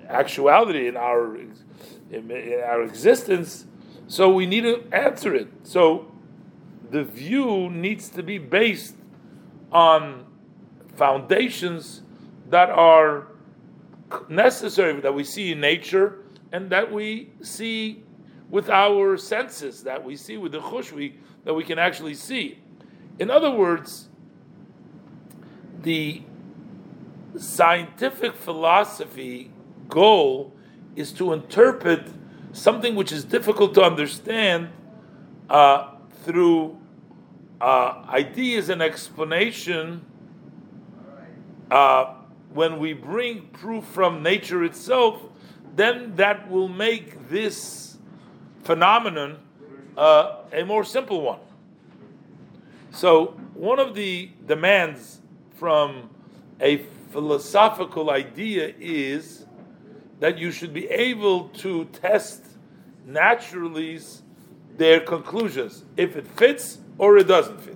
actuality 0.10 0.88
in 0.88 0.98
our 0.98 1.36
in, 1.38 2.30
in 2.30 2.60
our 2.60 2.84
existence 2.84 3.66
so 4.13 4.29
we 4.29 4.46
need 4.46 4.62
to 4.62 4.84
answer 4.91 5.34
it 5.34 5.48
so 5.63 6.12
the 6.91 7.03
view 7.03 7.67
needs 7.72 8.10
to 8.10 8.22
be 8.22 8.38
based 8.38 8.96
on 9.72 10.24
foundations 10.96 12.03
that 12.51 12.70
are 12.70 13.29
necessary 14.29 15.01
that 15.01 15.15
we 15.15 15.24
see 15.24 15.51
in 15.53 15.60
nature 15.60 16.20
and 16.51 16.70
that 16.70 16.91
we 16.91 17.32
see 17.41 18.03
with 18.51 18.70
our 18.70 19.17
senses, 19.17 19.82
that 19.82 20.03
we 20.03 20.15
see 20.15 20.38
with 20.38 20.51
the 20.51 20.60
chushvi, 20.60 21.13
that 21.43 21.55
we 21.55 21.63
can 21.63 21.79
actually 21.79 22.13
see. 22.13 22.60
In 23.17 23.32
other 23.32 23.50
words, 23.50 24.10
the 25.82 26.22
scientific 27.36 28.36
philosophy 28.36 29.50
goal 29.89 30.53
is 30.96 31.12
to 31.13 31.34
interpret 31.34 32.08
something 32.54 32.96
which 32.96 33.12
is 33.12 33.26
difficult 33.26 33.74
to 33.74 33.84
understand 33.84 34.70
uh, 35.50 35.96
through 36.24 36.78
uh, 37.60 38.06
ideas 38.10 38.70
and 38.70 38.82
explanation 38.82 40.06
uh, 41.70 42.16
when 42.54 42.78
we 42.78 42.94
bring 42.94 43.48
proof 43.48 43.84
from 43.86 44.22
nature 44.22 44.64
itself, 44.64 45.22
then 45.76 46.16
that 46.16 46.50
will 46.50 46.68
make 46.68 47.30
this 47.30 47.98
phenomenon 48.64 49.40
uh, 49.98 50.38
a 50.52 50.64
more 50.64 50.84
simple 50.84 51.22
one. 51.22 51.40
So, 52.92 53.38
one 53.56 53.80
of 53.80 53.96
the 53.96 54.30
demands 54.46 55.20
from 55.56 56.12
a 56.62 56.78
philosophical 57.12 58.12
idea 58.12 58.74
is 58.80 59.43
that 60.24 60.38
you 60.38 60.51
should 60.51 60.74
be 60.74 60.88
able 60.88 61.50
to 61.50 61.84
test 61.84 62.42
naturally 63.06 64.00
their 64.77 65.01
conclusions 65.01 65.84
if 65.98 66.15
it 66.15 66.25
fits 66.25 66.77
or 66.98 67.18
it 67.18 67.27
doesn't 67.27 67.60
fit. 67.60 67.75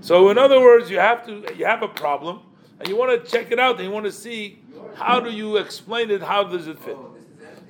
So, 0.00 0.28
in 0.30 0.38
other 0.38 0.58
words, 0.60 0.90
you 0.90 0.98
have 0.98 1.24
to 1.26 1.54
you 1.56 1.64
have 1.64 1.84
a 1.84 1.86
problem 1.86 2.40
and 2.80 2.88
you 2.88 2.96
want 2.96 3.12
to 3.12 3.30
check 3.30 3.52
it 3.52 3.60
out 3.60 3.76
and 3.76 3.84
you 3.84 3.92
want 3.92 4.06
to 4.06 4.10
see 4.10 4.58
how 4.96 5.20
do 5.20 5.30
you 5.30 5.56
explain 5.56 6.10
it, 6.10 6.20
how 6.20 6.42
does 6.42 6.66
it 6.66 6.80
fit. 6.80 6.98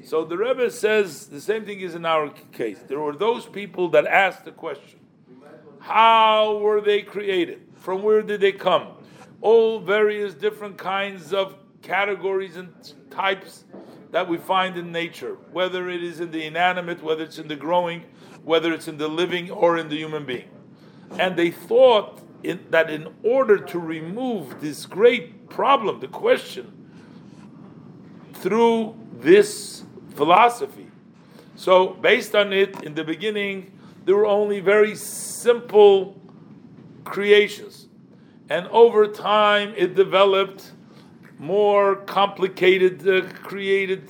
So 0.07 0.25
the 0.25 0.39
Rebbe 0.39 0.71
says 0.71 1.27
the 1.27 1.39
same 1.39 1.67
thing 1.67 1.81
is 1.81 1.95
in 1.95 2.07
our 2.07 2.31
case. 2.51 2.79
There 2.89 2.99
were 2.99 3.15
those 3.15 3.45
people 3.45 3.91
that 3.91 4.07
asked 4.07 4.47
the 4.47 4.53
question, 4.53 5.01
how 5.81 6.57
were 6.57 6.81
they 6.81 7.03
created? 7.03 7.61
From 7.75 8.03
where 8.03 8.23
did 8.23 8.41
they 8.41 8.53
come? 8.53 8.89
All 9.43 9.81
various 9.81 10.33
different 10.33 10.79
kinds 10.79 11.35
of 11.35 11.57
categories 11.83 12.57
and 12.57 12.73
types 13.11 13.65
that 14.13 14.29
we 14.29 14.37
find 14.37 14.77
in 14.77 14.93
nature, 14.93 15.37
whether 15.53 15.89
it 15.89 16.03
is 16.03 16.21
in 16.21 16.31
the 16.31 16.45
inanimate, 16.45 17.03
whether 17.03 17.25
it's 17.25 17.39
in 17.39 17.49
the 17.49 17.57
growing, 17.57 18.05
whether 18.45 18.73
it's 18.73 18.87
in 18.87 18.99
the 18.99 19.09
living 19.09 19.51
or 19.51 19.79
in 19.79 19.89
the 19.89 19.97
human 19.97 20.25
being. 20.25 20.49
And 21.19 21.37
they 21.37 21.51
thought 21.51 22.21
in, 22.43 22.61
that 22.71 22.91
in 22.91 23.09
order 23.23 23.59
to 23.59 23.79
remove 23.79 24.61
this 24.61 24.87
great 24.87 25.49
problem, 25.49 26.01
the 26.01 26.09
question, 26.09 26.91
through 28.35 28.95
this 29.15 29.85
philosophy. 30.15 30.89
So, 31.55 31.89
based 31.89 32.35
on 32.35 32.53
it, 32.53 32.83
in 32.83 32.95
the 32.95 33.05
beginning, 33.05 33.73
there 34.05 34.17
were 34.17 34.27
only 34.27 34.61
very 34.61 34.95
simple 34.95 36.21
creations. 37.05 37.89
And 38.51 38.67
over 38.69 39.07
time, 39.07 39.73
it 39.77 39.95
developed 39.95 40.73
more 41.43 41.97
complicated, 41.97 43.07
uh, 43.07 43.29
created, 43.43 44.09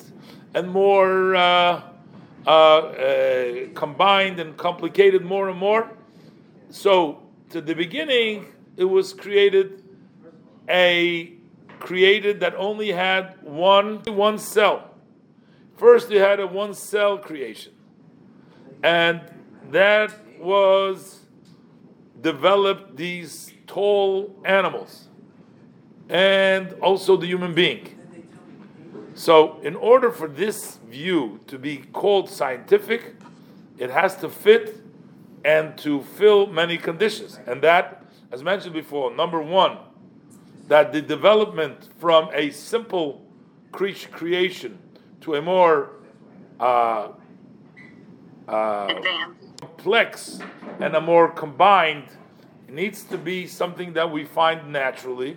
and 0.53 0.71
more 0.71 1.35
uh, 1.35 1.81
uh, 2.47 2.51
uh, 2.51 3.69
combined 3.75 4.39
and 4.39 4.55
complicated 4.59 5.25
more 5.25 5.49
and 5.49 5.59
more. 5.59 5.89
So, 6.69 7.23
to 7.49 7.63
the 7.63 7.75
beginning, 7.75 8.53
it 8.77 8.85
was 8.85 9.15
created 9.15 9.83
a 10.69 11.33
created 11.81 12.41
that 12.41 12.55
only 12.57 12.93
had 12.93 13.43
one 13.43 14.03
one 14.05 14.39
cell. 14.39 14.91
First, 15.79 16.11
they 16.11 16.19
had 16.19 16.39
a 16.39 16.47
one 16.47 16.75
cell 16.75 17.17
creation, 17.17 17.73
and 18.83 19.23
that 19.71 20.13
was 20.39 21.21
developed 22.21 22.99
these 22.99 23.55
tall 23.67 24.39
animals 24.45 25.09
and 26.13 26.75
also 26.75 27.17
the 27.17 27.27
human 27.27 27.55
being. 27.55 27.99
So, 29.15 29.59
in 29.63 29.75
order 29.75 30.11
for 30.11 30.29
this 30.29 30.77
view 30.89 31.41
to 31.47 31.59
be 31.59 31.79
called 31.79 32.29
scientific, 32.29 33.15
it 33.79 33.91
has 33.91 34.17
to 34.17 34.29
fit 34.29 34.77
and 35.45 35.77
to 35.79 36.03
fill 36.03 36.47
many 36.47 36.77
conditions. 36.77 37.39
And 37.47 37.63
that, 37.63 38.05
as 38.31 38.43
mentioned 38.43 38.75
before, 38.75 39.15
number 39.15 39.41
one, 39.41 39.79
that 40.69 40.93
the 40.93 41.01
development 41.01 41.89
from 41.99 42.29
a 42.33 42.51
simple 42.51 43.27
creation 43.73 44.79
to 45.23 45.37
a 45.37 45.43
more 45.43 45.93
uh, 46.61 47.09
uh, 48.47 48.95
complex 49.61 50.41
and 50.79 50.95
a 50.95 51.01
more 51.01 51.29
combined 51.29 52.09
needs 52.69 53.03
to 53.05 53.17
be 53.17 53.47
something 53.47 53.95
that 53.95 54.11
we 54.11 54.25
find 54.25 54.73
naturally 54.73 55.37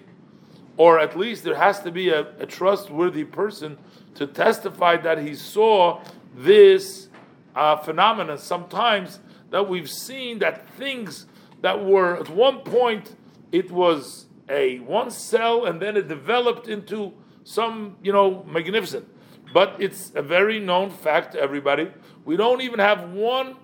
or 0.77 0.99
at 0.99 1.17
least 1.17 1.43
there 1.43 1.55
has 1.55 1.81
to 1.81 1.91
be 1.91 2.09
a, 2.09 2.21
a 2.39 2.45
trustworthy 2.45 3.23
person 3.23 3.77
to 4.15 4.27
testify 4.27 4.97
that 4.97 5.19
he 5.19 5.35
saw 5.35 6.01
this 6.35 7.09
uh, 7.55 7.77
phenomenon. 7.77 8.37
Sometimes 8.37 9.19
that 9.51 9.69
we've 9.69 9.89
seen 9.89 10.39
that 10.39 10.67
things 10.75 11.25
that 11.61 11.83
were 11.83 12.17
at 12.17 12.29
one 12.29 12.59
point 12.59 13.15
it 13.51 13.71
was 13.71 14.25
a 14.49 14.79
one 14.79 15.09
cell 15.09 15.65
and 15.65 15.81
then 15.81 15.95
it 15.95 16.07
developed 16.07 16.67
into 16.67 17.13
some 17.43 17.95
you 18.03 18.11
know 18.11 18.43
magnificent. 18.43 19.07
But 19.53 19.77
it's 19.79 20.11
a 20.15 20.21
very 20.21 20.59
known 20.59 20.89
fact 20.89 21.33
to 21.33 21.39
everybody. 21.39 21.89
We 22.25 22.35
don't 22.35 22.61
even 22.61 22.79
have 22.79 23.11
one 23.11 23.55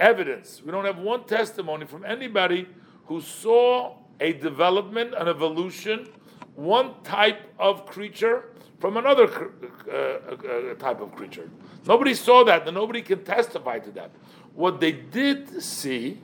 evidence. 0.00 0.62
We 0.64 0.72
don't 0.72 0.86
have 0.86 0.98
one 0.98 1.24
testimony 1.24 1.86
from 1.86 2.04
anybody 2.04 2.66
who 3.06 3.20
saw 3.20 3.96
a 4.20 4.32
development, 4.32 5.14
an 5.16 5.28
evolution, 5.28 6.08
one 6.54 6.94
type 7.02 7.42
of 7.58 7.86
creature 7.86 8.50
from 8.78 8.96
another 8.96 9.50
uh, 9.90 9.94
uh, 9.94 10.74
type 10.74 11.00
of 11.00 11.14
creature. 11.14 11.50
Nobody 11.86 12.14
saw 12.14 12.44
that, 12.44 12.66
and 12.66 12.74
nobody 12.74 13.02
can 13.02 13.24
testify 13.24 13.78
to 13.78 13.90
that. 13.92 14.10
What 14.54 14.80
they 14.80 14.92
did 14.92 15.62
see, 15.62 16.20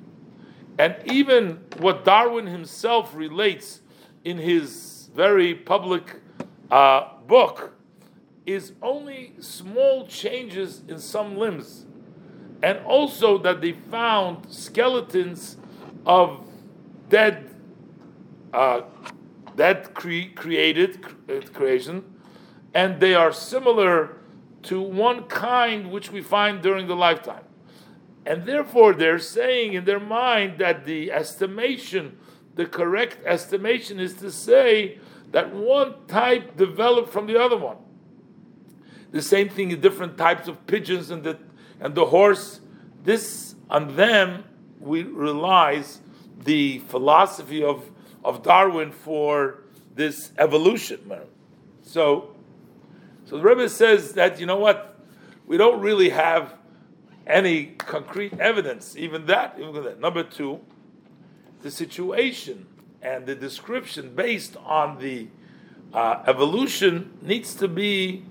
and 0.78 0.96
even 1.06 1.60
what 1.78 2.04
Darwin 2.04 2.46
himself 2.46 3.14
relates 3.14 3.80
in 4.24 4.38
his 4.38 5.10
very 5.14 5.54
public 5.54 6.20
uh, 6.70 7.14
book, 7.26 7.74
is 8.46 8.72
only 8.82 9.34
small 9.40 10.06
changes 10.06 10.82
in 10.88 10.98
some 10.98 11.36
limbs, 11.36 11.86
and 12.62 12.78
also 12.80 13.38
that 13.38 13.60
they 13.60 13.72
found 13.72 14.50
skeletons 14.52 15.56
of 16.06 16.46
dead 17.08 17.49
uh, 18.52 18.82
that 19.56 19.94
cre- 19.94 20.32
created 20.34 21.04
uh, 21.28 21.40
creation, 21.52 22.04
and 22.74 23.00
they 23.00 23.14
are 23.14 23.32
similar 23.32 24.16
to 24.62 24.80
one 24.80 25.24
kind 25.24 25.90
which 25.90 26.10
we 26.10 26.20
find 26.22 26.62
during 26.62 26.86
the 26.86 26.96
lifetime. 26.96 27.44
And 28.26 28.44
therefore, 28.44 28.92
they're 28.92 29.18
saying 29.18 29.72
in 29.72 29.84
their 29.84 30.00
mind 30.00 30.58
that 30.58 30.84
the 30.84 31.10
estimation, 31.10 32.18
the 32.54 32.66
correct 32.66 33.18
estimation, 33.24 33.98
is 33.98 34.14
to 34.16 34.30
say 34.30 34.98
that 35.32 35.54
one 35.54 35.94
type 36.06 36.56
developed 36.56 37.10
from 37.10 37.26
the 37.26 37.40
other 37.40 37.56
one. 37.56 37.78
The 39.10 39.22
same 39.22 39.48
thing 39.48 39.70
in 39.70 39.80
different 39.80 40.18
types 40.18 40.48
of 40.48 40.66
pigeons 40.66 41.10
and 41.10 41.24
the 41.24 41.38
and 41.80 41.94
the 41.94 42.06
horse. 42.06 42.60
This 43.02 43.54
on 43.70 43.96
them 43.96 44.44
we 44.78 45.02
relies 45.02 46.00
the 46.44 46.78
philosophy 46.80 47.62
of, 47.62 47.90
of 48.24 48.42
Darwin 48.42 48.92
for 48.92 49.62
this 49.94 50.32
evolution. 50.38 51.00
So, 51.82 52.34
so 53.24 53.36
the 53.36 53.42
Rebbe 53.42 53.68
says 53.68 54.12
that 54.14 54.38
you 54.40 54.46
know 54.46 54.56
what, 54.56 54.98
we 55.46 55.56
don't 55.56 55.80
really 55.80 56.10
have 56.10 56.54
any 57.26 57.66
concrete 57.78 58.38
evidence. 58.38 58.96
Even 58.96 59.26
that, 59.26 59.56
even 59.58 59.74
that. 59.84 60.00
Number 60.00 60.22
two, 60.22 60.60
the 61.62 61.70
situation 61.70 62.66
and 63.02 63.26
the 63.26 63.34
description 63.34 64.14
based 64.14 64.56
on 64.64 64.98
the 64.98 65.28
uh, 65.92 66.22
evolution 66.26 67.12
needs 67.22 67.54
to 67.54 67.68
be 67.68 68.24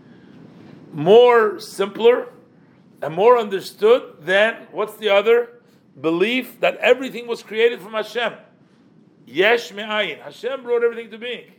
more 0.94 1.60
simpler 1.60 2.28
and 3.02 3.14
more 3.14 3.38
understood 3.38 4.16
than 4.22 4.68
what's 4.72 4.98
the 4.98 5.10
other 5.10 5.50
belief 6.00 6.60
that 6.60 6.78
everything 6.78 7.28
was 7.28 7.44
created 7.44 7.82
from 7.82 7.94
Hashem. 7.94 8.34
Yesh 9.30 9.72
me'ayin. 9.72 10.20
Hashem 10.22 10.64
brought 10.64 10.84
everything 10.84 11.12
to 11.12 11.18
being. 11.20 11.52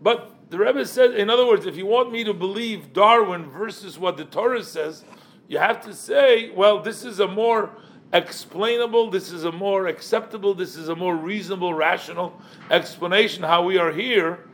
But 0.00 0.50
the 0.50 0.58
Rebbe 0.58 0.86
says, 0.86 1.14
in 1.14 1.28
other 1.28 1.46
words, 1.46 1.66
if 1.66 1.76
you 1.76 1.84
want 1.84 2.10
me 2.10 2.24
to 2.24 2.32
believe 2.32 2.94
Darwin 2.94 3.50
versus 3.50 3.98
what 3.98 4.16
the 4.16 4.24
Torah 4.24 4.64
says, 4.64 5.04
you 5.46 5.58
have 5.58 5.84
to 5.84 5.92
say, 5.92 6.50
well, 6.50 6.82
this 6.82 7.04
is 7.04 7.20
a 7.20 7.28
more 7.28 7.70
explainable, 8.14 9.10
this 9.10 9.30
is 9.30 9.44
a 9.44 9.52
more 9.52 9.88
acceptable, 9.88 10.54
this 10.54 10.74
is 10.74 10.88
a 10.88 10.96
more 10.96 11.14
reasonable, 11.14 11.74
rational 11.74 12.40
explanation 12.70 13.42
how 13.42 13.62
we 13.62 13.76
are 13.76 13.92
here, 13.92 14.48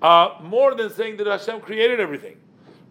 uh, 0.00 0.38
more 0.42 0.74
than 0.74 0.90
saying 0.90 1.18
that 1.18 1.26
Hashem 1.26 1.60
created 1.60 2.00
everything. 2.00 2.38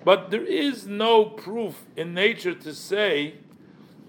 But 0.04 0.30
there 0.30 0.46
is 0.46 0.86
no 0.86 1.26
proof 1.26 1.84
in 1.98 2.14
nature 2.14 2.54
to 2.54 2.74
say 2.76 3.36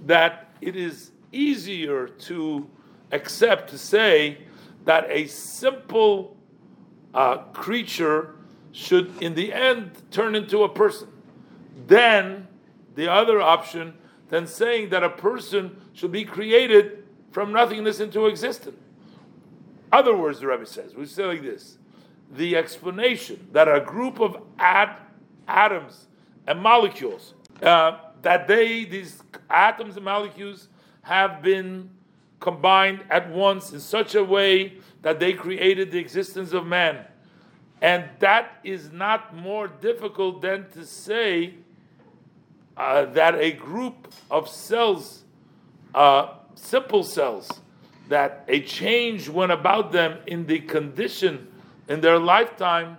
that 0.04 0.50
it 0.61 0.76
is 0.76 1.12
easier 1.32 2.09
to 2.09 2.68
accept, 3.12 3.71
to 3.71 3.79
say 3.79 4.38
that 4.85 5.07
a 5.11 5.27
simple 5.27 6.37
uh, 7.14 7.38
creature 7.53 8.37
should, 8.73 9.23
in 9.23 9.35
the 9.35 9.53
end, 9.53 9.90
turn 10.11 10.35
into 10.35 10.62
a 10.62 10.69
person. 10.69 11.09
Then, 11.87 12.49
the 12.95 13.11
other 13.11 13.40
option, 13.40 13.95
than 14.29 14.47
saying 14.47 14.90
that 14.90 15.03
a 15.03 15.11
person 15.11 15.77
should 15.92 16.12
be 16.12 16.25
created 16.25 17.05
from 17.31 17.53
nothingness 17.53 18.01
into 18.01 18.27
existence. 18.27 18.77
Other 19.92 20.16
words, 20.16 20.40
the 20.40 20.49
Rebbe 20.49 20.66
says, 20.66 20.95
we 20.95 21.07
say 21.07 21.25
like 21.25 21.42
this: 21.42 21.79
the 22.31 22.57
explanation 22.57 23.49
that 23.53 23.69
a 23.69 23.81
group 23.81 24.21
of 24.21 24.42
atoms 24.59 26.09
and 26.47 26.61
molecules 26.61 27.35
uh, 27.62 27.99
that 28.23 28.47
they, 28.49 28.85
these 28.85 29.23
atoms 29.49 29.97
and 29.97 30.05
molecules, 30.05 30.69
have 31.03 31.40
been 31.42 31.90
combined 32.40 33.03
at 33.11 33.31
once 33.31 33.72
in 33.72 33.81
such 33.81 34.14
a 34.14 34.22
way 34.22 34.75
that 35.03 35.18
they 35.20 35.33
created 35.33 35.90
the 35.90 35.99
existence 35.99 36.53
of 36.53 36.66
man. 36.66 37.05
And 37.81 38.05
that 38.20 38.59
is 38.64 38.90
not 38.92 39.37
more 39.37 39.68
difficult 39.68 40.42
than 40.42 40.70
to 40.70 40.85
say 40.85 41.55
uh, 42.77 43.07
that 43.07 43.35
a 43.37 43.53
group 43.53 44.12
of 44.31 44.49
cells, 44.49 45.25
uh, 45.94 46.35
simple 46.55 47.03
cells, 47.03 47.49
that 48.09 48.44
a 48.49 48.61
change 48.61 49.29
went 49.29 49.53
about 49.53 49.92
them 49.92 50.18
in 50.27 50.46
the 50.46 50.61
condition 50.61 51.49
in 51.88 52.01
their 52.01 52.18
lifetime, 52.18 52.96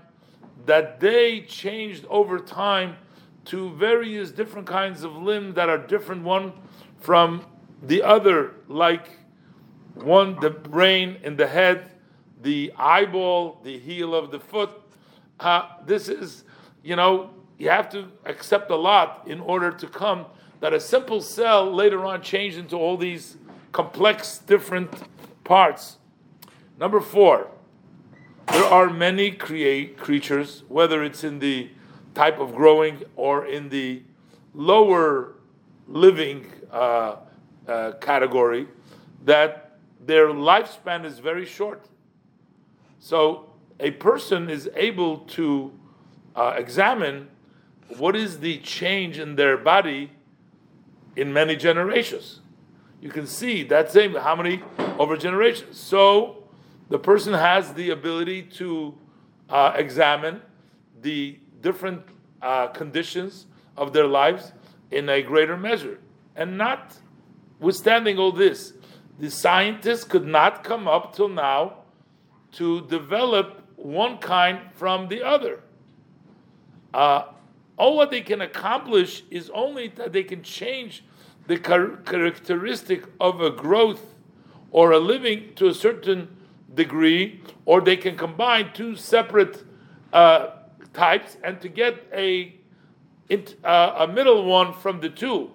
that 0.65 0.99
they 0.99 1.41
changed 1.41 2.05
over 2.09 2.39
time 2.39 2.97
to 3.45 3.69
various 3.75 4.31
different 4.31 4.67
kinds 4.67 5.03
of 5.03 5.15
limbs 5.15 5.55
that 5.55 5.69
are 5.69 5.77
different 5.77 6.23
one 6.23 6.51
from 6.99 7.45
the 7.83 8.01
other, 8.01 8.55
like 8.67 9.09
one 10.03 10.39
the 10.39 10.49
brain 10.49 11.17
in 11.23 11.35
the 11.35 11.47
head, 11.47 11.91
the 12.41 12.73
eyeball, 12.77 13.59
the 13.63 13.77
heel 13.77 14.13
of 14.15 14.31
the 14.31 14.39
foot. 14.39 14.69
Uh, 15.39 15.63
this 15.85 16.09
is, 16.09 16.43
you 16.83 16.95
know, 16.95 17.29
you 17.57 17.69
have 17.69 17.89
to 17.89 18.07
accept 18.25 18.69
a 18.71 18.75
lot 18.75 19.23
in 19.27 19.39
order 19.39 19.71
to 19.71 19.87
come 19.87 20.25
that 20.59 20.73
a 20.73 20.79
simple 20.79 21.21
cell 21.21 21.71
later 21.71 22.03
on 22.05 22.21
changed 22.21 22.57
into 22.57 22.75
all 22.75 22.97
these 22.97 23.37
complex 23.71 24.39
different 24.39 24.91
parts. 25.43 25.97
Number 26.79 26.99
four, 26.99 27.49
there 28.47 28.65
are 28.65 28.89
many 28.89 29.31
create 29.31 29.97
creatures, 29.97 30.63
whether 30.67 31.03
it's 31.03 31.23
in 31.23 31.39
the 31.39 31.69
type 32.15 32.39
of 32.39 32.55
growing 32.55 33.03
or 33.15 33.45
in 33.45 33.69
the 33.69 34.01
lower 34.53 35.33
living 35.87 36.45
uh, 36.71 37.17
uh, 37.67 37.91
category 38.01 38.67
that 39.25 39.66
their 40.05 40.27
lifespan 40.27 41.05
is 41.05 41.19
very 41.19 41.45
short. 41.45 41.87
So 42.99 43.51
a 43.79 43.91
person 43.91 44.49
is 44.49 44.69
able 44.75 45.19
to 45.19 45.71
uh, 46.35 46.53
examine 46.57 47.29
what 47.97 48.15
is 48.15 48.39
the 48.39 48.59
change 48.59 49.17
in 49.19 49.35
their 49.35 49.57
body 49.57 50.11
in 51.15 51.31
many 51.33 51.55
generations. 51.55 52.41
You 53.01 53.09
can 53.09 53.27
see 53.27 53.63
that 53.63 53.91
same 53.91 54.15
how 54.15 54.35
many 54.35 54.61
over 54.99 55.17
generations. 55.17 55.79
So 55.79 56.43
the 56.89 56.99
person 56.99 57.33
has 57.33 57.73
the 57.73 57.91
ability 57.91 58.43
to 58.43 58.97
uh, 59.49 59.73
examine 59.75 60.41
the 61.01 61.37
different 61.61 62.03
uh, 62.41 62.67
conditions 62.67 63.45
of 63.75 63.93
their 63.93 64.07
lives 64.07 64.51
in 64.91 65.09
a 65.09 65.21
greater 65.21 65.57
measure. 65.57 65.99
And 66.35 66.57
not 66.57 66.97
withstanding 67.59 68.17
all 68.17 68.31
this, 68.31 68.73
the 69.19 69.31
scientists 69.31 70.03
could 70.03 70.25
not 70.25 70.63
come 70.63 70.87
up 70.87 71.15
till 71.15 71.29
now 71.29 71.73
to 72.53 72.81
develop 72.87 73.63
one 73.75 74.17
kind 74.17 74.59
from 74.73 75.07
the 75.07 75.23
other. 75.23 75.61
Uh, 76.93 77.25
all 77.77 77.95
what 77.95 78.11
they 78.11 78.21
can 78.21 78.41
accomplish 78.41 79.23
is 79.29 79.49
only 79.51 79.87
that 79.87 80.13
they 80.13 80.23
can 80.23 80.41
change 80.41 81.03
the 81.47 81.57
char- 81.57 81.97
characteristic 81.97 83.03
of 83.19 83.41
a 83.41 83.51
growth 83.51 84.15
or 84.71 84.91
a 84.91 84.99
living 84.99 85.53
to 85.55 85.67
a 85.67 85.73
certain 85.73 86.35
degree, 86.73 87.41
or 87.65 87.81
they 87.81 87.95
can 87.95 88.17
combine 88.17 88.71
two 88.73 88.95
separate 88.95 89.63
uh, 90.13 90.49
types 90.93 91.37
and 91.43 91.61
to 91.61 91.69
get 91.69 92.05
a 92.13 92.53
uh, 93.63 93.95
a 93.99 94.07
middle 94.07 94.45
one 94.45 94.73
from 94.73 95.01
the 95.01 95.09
two, 95.09 95.51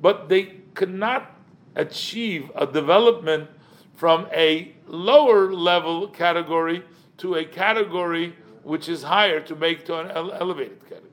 but 0.00 0.28
they 0.28 0.54
cannot 0.74 1.39
achieve 1.76 2.50
a 2.54 2.66
development 2.66 3.48
from 3.94 4.26
a 4.32 4.72
lower 4.86 5.52
level 5.52 6.08
category 6.08 6.82
to 7.18 7.34
a 7.34 7.44
category 7.44 8.34
which 8.62 8.88
is 8.88 9.02
higher 9.02 9.40
to 9.40 9.54
make 9.54 9.84
to 9.84 9.98
an 9.98 10.10
elevated 10.10 10.80
category. 10.88 11.06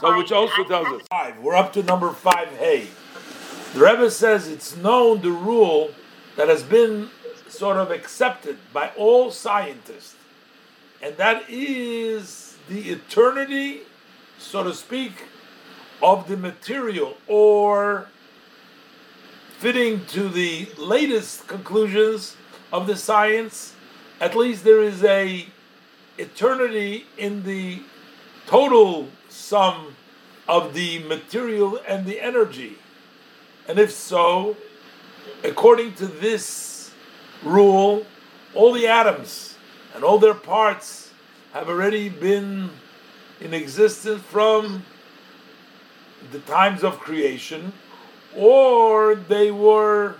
So, 0.00 0.16
which 0.18 0.32
also 0.32 0.64
tells 0.64 0.86
us 0.88 1.06
five. 1.10 1.38
We're 1.38 1.56
up 1.56 1.72
to 1.72 1.82
number 1.82 2.12
five. 2.12 2.48
Hey, 2.58 2.88
the 3.74 3.80
Rebbe 3.80 4.10
says 4.10 4.46
it's 4.46 4.76
known 4.76 5.22
the 5.22 5.30
rule 5.30 5.90
that 6.36 6.48
has 6.48 6.62
been 6.62 7.10
sort 7.48 7.78
of 7.78 7.90
accepted 7.90 8.58
by 8.72 8.90
all 8.96 9.30
scientists, 9.30 10.14
and 11.02 11.16
that 11.16 11.44
is 11.48 12.56
the 12.68 12.90
eternity, 12.90 13.80
so 14.38 14.62
to 14.62 14.74
speak, 14.74 15.24
of 16.02 16.28
the 16.28 16.36
material, 16.36 17.16
or 17.26 18.08
fitting 19.58 20.06
to 20.06 20.28
the 20.28 20.68
latest 20.78 21.48
conclusions 21.48 22.36
of 22.72 22.86
the 22.86 22.96
science. 22.96 23.74
At 24.20 24.36
least 24.36 24.64
there 24.64 24.82
is 24.82 25.02
a 25.02 25.46
eternity 26.16 27.06
in 27.16 27.42
the 27.44 27.82
total 28.46 29.08
sum 29.28 29.96
of 30.48 30.74
the 30.74 31.00
material 31.00 31.80
and 31.86 32.06
the 32.06 32.20
energy? 32.20 32.78
And 33.66 33.78
if 33.78 33.92
so, 33.92 34.56
according 35.44 35.94
to 35.94 36.06
this 36.06 36.92
rule, 37.42 38.06
all 38.54 38.72
the 38.72 38.86
atoms 38.86 39.56
and 39.94 40.04
all 40.04 40.18
their 40.18 40.34
parts 40.34 41.10
have 41.52 41.68
already 41.68 42.08
been 42.08 42.70
in 43.40 43.54
existence 43.54 44.22
from 44.22 44.84
the 46.32 46.38
times 46.40 46.82
of 46.82 46.98
creation, 46.98 47.72
or 48.38 49.16
they 49.16 49.50
were 49.50 50.14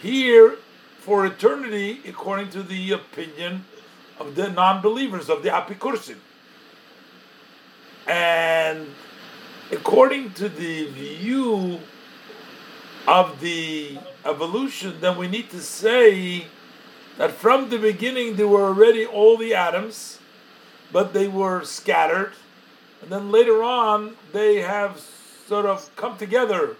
here 0.00 0.56
for 1.00 1.26
eternity, 1.26 2.00
according 2.06 2.50
to 2.50 2.62
the 2.62 2.92
opinion 2.92 3.64
of 4.18 4.36
the 4.36 4.48
non 4.48 4.80
believers, 4.80 5.28
of 5.28 5.42
the 5.42 5.48
Apikursim. 5.48 6.18
And 8.06 8.86
according 9.72 10.32
to 10.34 10.48
the 10.48 10.86
view 10.90 11.80
of 13.08 13.40
the 13.40 13.98
evolution, 14.24 15.00
then 15.00 15.18
we 15.18 15.26
need 15.26 15.50
to 15.50 15.60
say 15.60 16.46
that 17.16 17.32
from 17.32 17.70
the 17.70 17.78
beginning 17.78 18.36
there 18.36 18.46
were 18.46 18.66
already 18.66 19.04
all 19.04 19.36
the 19.36 19.54
atoms, 19.54 20.20
but 20.92 21.12
they 21.12 21.26
were 21.26 21.64
scattered. 21.64 22.34
And 23.02 23.10
then 23.10 23.32
later 23.32 23.62
on, 23.62 24.16
they 24.32 24.56
have 24.56 25.00
sort 25.46 25.66
of 25.66 25.94
come 25.96 26.16
together 26.16 26.76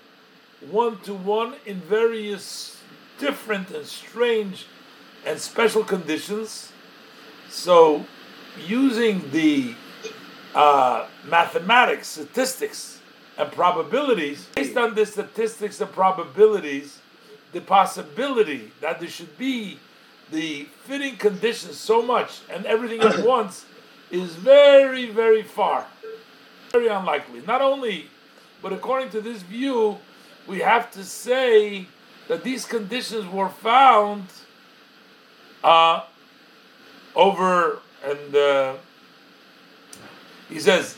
one 0.60 0.98
to 1.00 1.14
one 1.14 1.54
in 1.66 1.80
various 1.80 2.76
different 3.18 3.70
and 3.70 3.86
strange 3.86 4.66
and 5.24 5.38
special 5.38 5.84
conditions. 5.84 6.72
So, 7.48 8.04
using 8.66 9.30
the 9.30 9.74
uh, 10.54 11.06
mathematics, 11.24 12.08
statistics, 12.08 13.00
and 13.36 13.50
probabilities, 13.52 14.46
based 14.54 14.76
on 14.76 14.94
the 14.94 15.06
statistics 15.06 15.80
and 15.80 15.90
probabilities, 15.92 17.00
the 17.52 17.60
possibility 17.60 18.72
that 18.80 19.00
there 19.00 19.08
should 19.08 19.38
be 19.38 19.78
the 20.30 20.64
fitting 20.84 21.16
conditions 21.16 21.76
so 21.78 22.02
much 22.02 22.40
and 22.50 22.66
everything 22.66 23.00
at 23.00 23.24
once 23.24 23.64
is 24.10 24.34
very, 24.34 25.06
very 25.10 25.42
far. 25.42 25.86
Very 26.72 26.88
unlikely. 26.88 27.42
Not 27.46 27.62
only, 27.62 28.06
but 28.60 28.72
according 28.72 29.10
to 29.10 29.20
this 29.20 29.42
view, 29.42 29.98
we 30.48 30.60
have 30.60 30.90
to 30.92 31.04
say 31.04 31.86
that 32.26 32.42
these 32.42 32.64
conditions 32.64 33.30
were 33.30 33.50
found 33.50 34.26
uh, 35.62 36.04
over 37.14 37.80
and 38.04 38.34
uh, 38.34 38.74
he 40.48 40.58
says, 40.58 40.96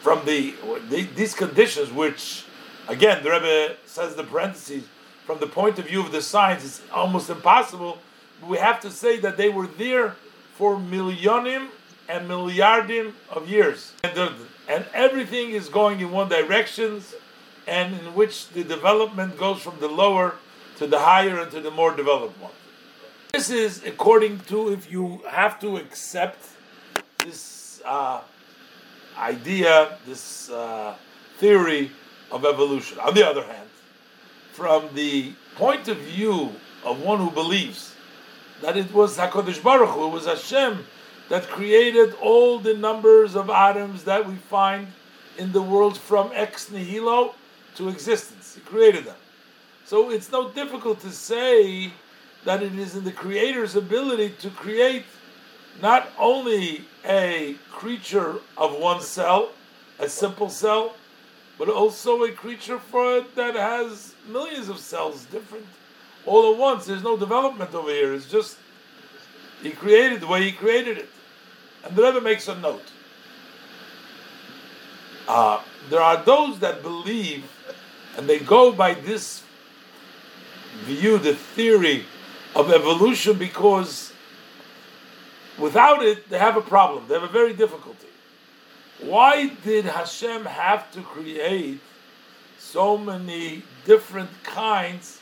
from 0.00 0.24
the, 0.24 0.54
the, 0.88 1.02
these 1.16 1.34
conditions, 1.34 1.90
which 1.90 2.44
again 2.88 3.24
the 3.24 3.30
Rebbe 3.30 3.76
says 3.86 4.14
the 4.14 4.24
parentheses, 4.24 4.84
from 5.24 5.40
the 5.40 5.46
point 5.46 5.78
of 5.80 5.86
view 5.86 6.00
of 6.00 6.12
the 6.12 6.22
science, 6.22 6.64
it's 6.64 6.82
almost 6.92 7.28
impossible. 7.28 7.98
But 8.40 8.50
we 8.50 8.58
have 8.58 8.80
to 8.80 8.90
say 8.90 9.18
that 9.20 9.36
they 9.36 9.48
were 9.48 9.66
there 9.66 10.14
for 10.54 10.76
millionim 10.76 11.68
and 12.08 12.28
milliardim 12.28 13.12
of 13.30 13.48
years, 13.48 13.92
and, 14.04 14.30
and 14.68 14.86
everything 14.94 15.50
is 15.50 15.68
going 15.68 15.98
in 16.00 16.12
one 16.12 16.28
direction, 16.28 17.02
and 17.66 17.94
in 17.94 18.14
which 18.14 18.48
the 18.50 18.64
development 18.64 19.36
goes 19.38 19.60
from 19.60 19.78
the 19.80 19.88
lower 19.88 20.36
to 20.76 20.86
the 20.86 20.98
higher 20.98 21.40
and 21.40 21.50
to 21.50 21.60
the 21.60 21.70
more 21.70 21.94
developed 21.94 22.40
one. 22.40 22.52
This 23.32 23.50
is 23.50 23.84
according 23.84 24.40
to 24.40 24.72
if 24.72 24.90
you 24.90 25.22
have 25.28 25.58
to 25.60 25.76
accept 25.76 26.38
this. 27.18 27.82
Uh, 27.84 28.20
idea, 29.18 29.98
this 30.06 30.50
uh, 30.50 30.94
theory 31.38 31.90
of 32.30 32.44
evolution. 32.44 32.98
On 33.00 33.14
the 33.14 33.26
other 33.26 33.44
hand, 33.44 33.68
from 34.52 34.88
the 34.94 35.32
point 35.54 35.88
of 35.88 35.98
view 35.98 36.52
of 36.84 37.00
one 37.02 37.18
who 37.18 37.30
believes 37.30 37.94
that 38.62 38.76
it 38.76 38.92
was 38.92 39.16
Hakadosh 39.16 39.62
Baruch 39.62 39.90
Hu, 39.90 40.06
it 40.06 40.10
was 40.10 40.26
Hashem 40.26 40.84
that 41.28 41.48
created 41.48 42.14
all 42.22 42.58
the 42.58 42.74
numbers 42.74 43.34
of 43.34 43.50
atoms 43.50 44.04
that 44.04 44.26
we 44.26 44.36
find 44.36 44.88
in 45.36 45.52
the 45.52 45.60
world 45.60 45.98
from 45.98 46.30
ex 46.34 46.70
nihilo 46.70 47.34
to 47.76 47.88
existence. 47.88 48.54
He 48.54 48.60
created 48.60 49.04
them. 49.04 49.16
So 49.84 50.10
it's 50.10 50.30
no 50.32 50.50
difficult 50.50 51.00
to 51.00 51.10
say 51.10 51.92
that 52.44 52.62
it 52.62 52.74
is 52.78 52.96
in 52.96 53.04
the 53.04 53.12
Creator's 53.12 53.76
ability 53.76 54.30
to 54.40 54.50
create 54.50 55.04
not 55.80 56.08
only 56.18 56.84
a 57.04 57.56
creature 57.70 58.36
of 58.56 58.74
one 58.74 59.00
cell, 59.00 59.50
a 59.98 60.08
simple 60.08 60.48
cell, 60.48 60.94
but 61.58 61.68
also 61.68 62.24
a 62.24 62.32
creature 62.32 62.78
for 62.78 63.18
it 63.18 63.34
that 63.34 63.54
has 63.54 64.14
millions 64.28 64.68
of 64.68 64.78
cells, 64.78 65.24
different, 65.26 65.66
all 66.24 66.52
at 66.52 66.58
once. 66.58 66.86
There's 66.86 67.02
no 67.02 67.16
development 67.16 67.74
over 67.74 67.90
here. 67.90 68.12
It's 68.14 68.28
just 68.28 68.58
he 69.62 69.70
created 69.70 70.20
the 70.20 70.26
way 70.26 70.42
he 70.44 70.52
created 70.52 70.98
it. 70.98 71.08
And 71.84 71.96
the 71.96 72.02
Rebbe 72.02 72.20
makes 72.20 72.48
a 72.48 72.58
note. 72.58 72.92
Uh, 75.28 75.60
there 75.90 76.00
are 76.00 76.22
those 76.22 76.58
that 76.60 76.82
believe, 76.82 77.44
and 78.16 78.28
they 78.28 78.38
go 78.38 78.72
by 78.72 78.94
this 78.94 79.42
view, 80.84 81.18
the 81.18 81.34
theory 81.34 82.04
of 82.54 82.70
evolution, 82.70 83.38
because 83.38 84.12
Without 85.58 86.04
it, 86.04 86.28
they 86.28 86.38
have 86.38 86.56
a 86.56 86.62
problem. 86.62 87.04
They 87.08 87.14
have 87.14 87.22
a 87.22 87.28
very 87.28 87.54
difficulty. 87.54 88.08
Why 89.00 89.48
did 89.64 89.86
Hashem 89.86 90.44
have 90.44 90.90
to 90.92 91.02
create 91.02 91.80
so 92.58 92.98
many 92.98 93.62
different 93.84 94.30
kinds 94.42 95.20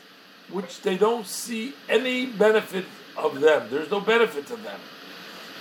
which 0.51 0.83
they 0.83 0.97
don't 0.97 1.27
see 1.27 1.75
any 1.89 2.27
benefit 2.27 2.87
of 3.17 3.41
them? 3.41 3.69
There's 3.71 3.91
no 3.91 4.01
benefit 4.01 4.47
to 4.49 4.57
them. 4.57 4.81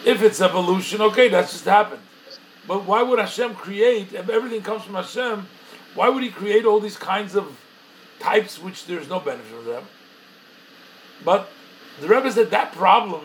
If 0.05 0.21
it's 0.21 0.41
evolution, 0.41 1.01
okay, 1.01 1.29
that's 1.29 1.51
just 1.51 1.65
happened. 1.65 2.01
But 2.67 2.85
why 2.85 3.03
would 3.03 3.19
Hashem 3.19 3.55
create, 3.55 4.13
if 4.13 4.29
everything 4.29 4.61
comes 4.61 4.83
from 4.83 4.95
Hashem, 4.95 5.47
Why 5.95 6.09
would 6.09 6.23
he 6.23 6.29
create 6.29 6.65
all 6.65 6.79
these 6.79 6.97
kinds 6.97 7.35
of 7.35 7.59
types 8.19 8.59
which 8.59 8.85
there's 8.85 9.07
no 9.07 9.19
benefit 9.19 9.51
from 9.53 9.65
them? 9.65 9.83
But 11.23 11.49
the 12.01 12.07
Rebbe 12.07 12.31
said 12.31 12.49
that 12.51 12.71
problem 12.73 13.23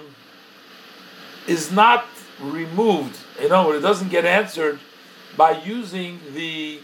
is 1.46 1.72
not 1.72 2.04
removed. 2.40 3.16
You 3.40 3.48
know, 3.48 3.72
it 3.72 3.80
doesn't 3.80 4.10
get 4.10 4.26
answered 4.26 4.80
by 5.36 5.52
using 5.62 6.20
the 6.34 6.80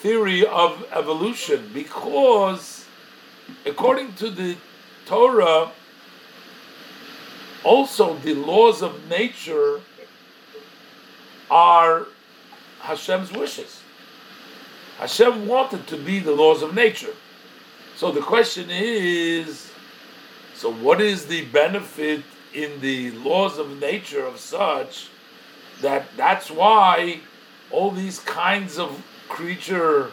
theory 0.00 0.46
of 0.46 0.86
evolution 0.92 1.70
because, 1.74 2.86
according 3.66 4.14
to 4.14 4.30
the 4.30 4.56
Torah, 5.04 5.70
also 7.62 8.14
the 8.16 8.34
laws 8.34 8.82
of 8.82 9.08
nature 9.08 9.80
are 11.54 12.08
Hashem's 12.80 13.30
wishes. 13.30 13.80
Hashem 14.98 15.46
wanted 15.46 15.86
to 15.86 15.96
be 15.96 16.18
the 16.18 16.32
laws 16.32 16.62
of 16.62 16.74
nature. 16.74 17.14
So 17.96 18.10
the 18.10 18.20
question 18.20 18.66
is 18.70 19.70
so 20.54 20.72
what 20.72 21.00
is 21.00 21.26
the 21.26 21.44
benefit 21.46 22.22
in 22.52 22.80
the 22.80 23.12
laws 23.12 23.58
of 23.58 23.78
nature 23.80 24.24
of 24.24 24.40
such 24.40 25.08
that 25.80 26.06
that's 26.16 26.50
why 26.50 27.20
all 27.70 27.92
these 27.92 28.18
kinds 28.20 28.78
of 28.78 29.04
creature 29.28 30.10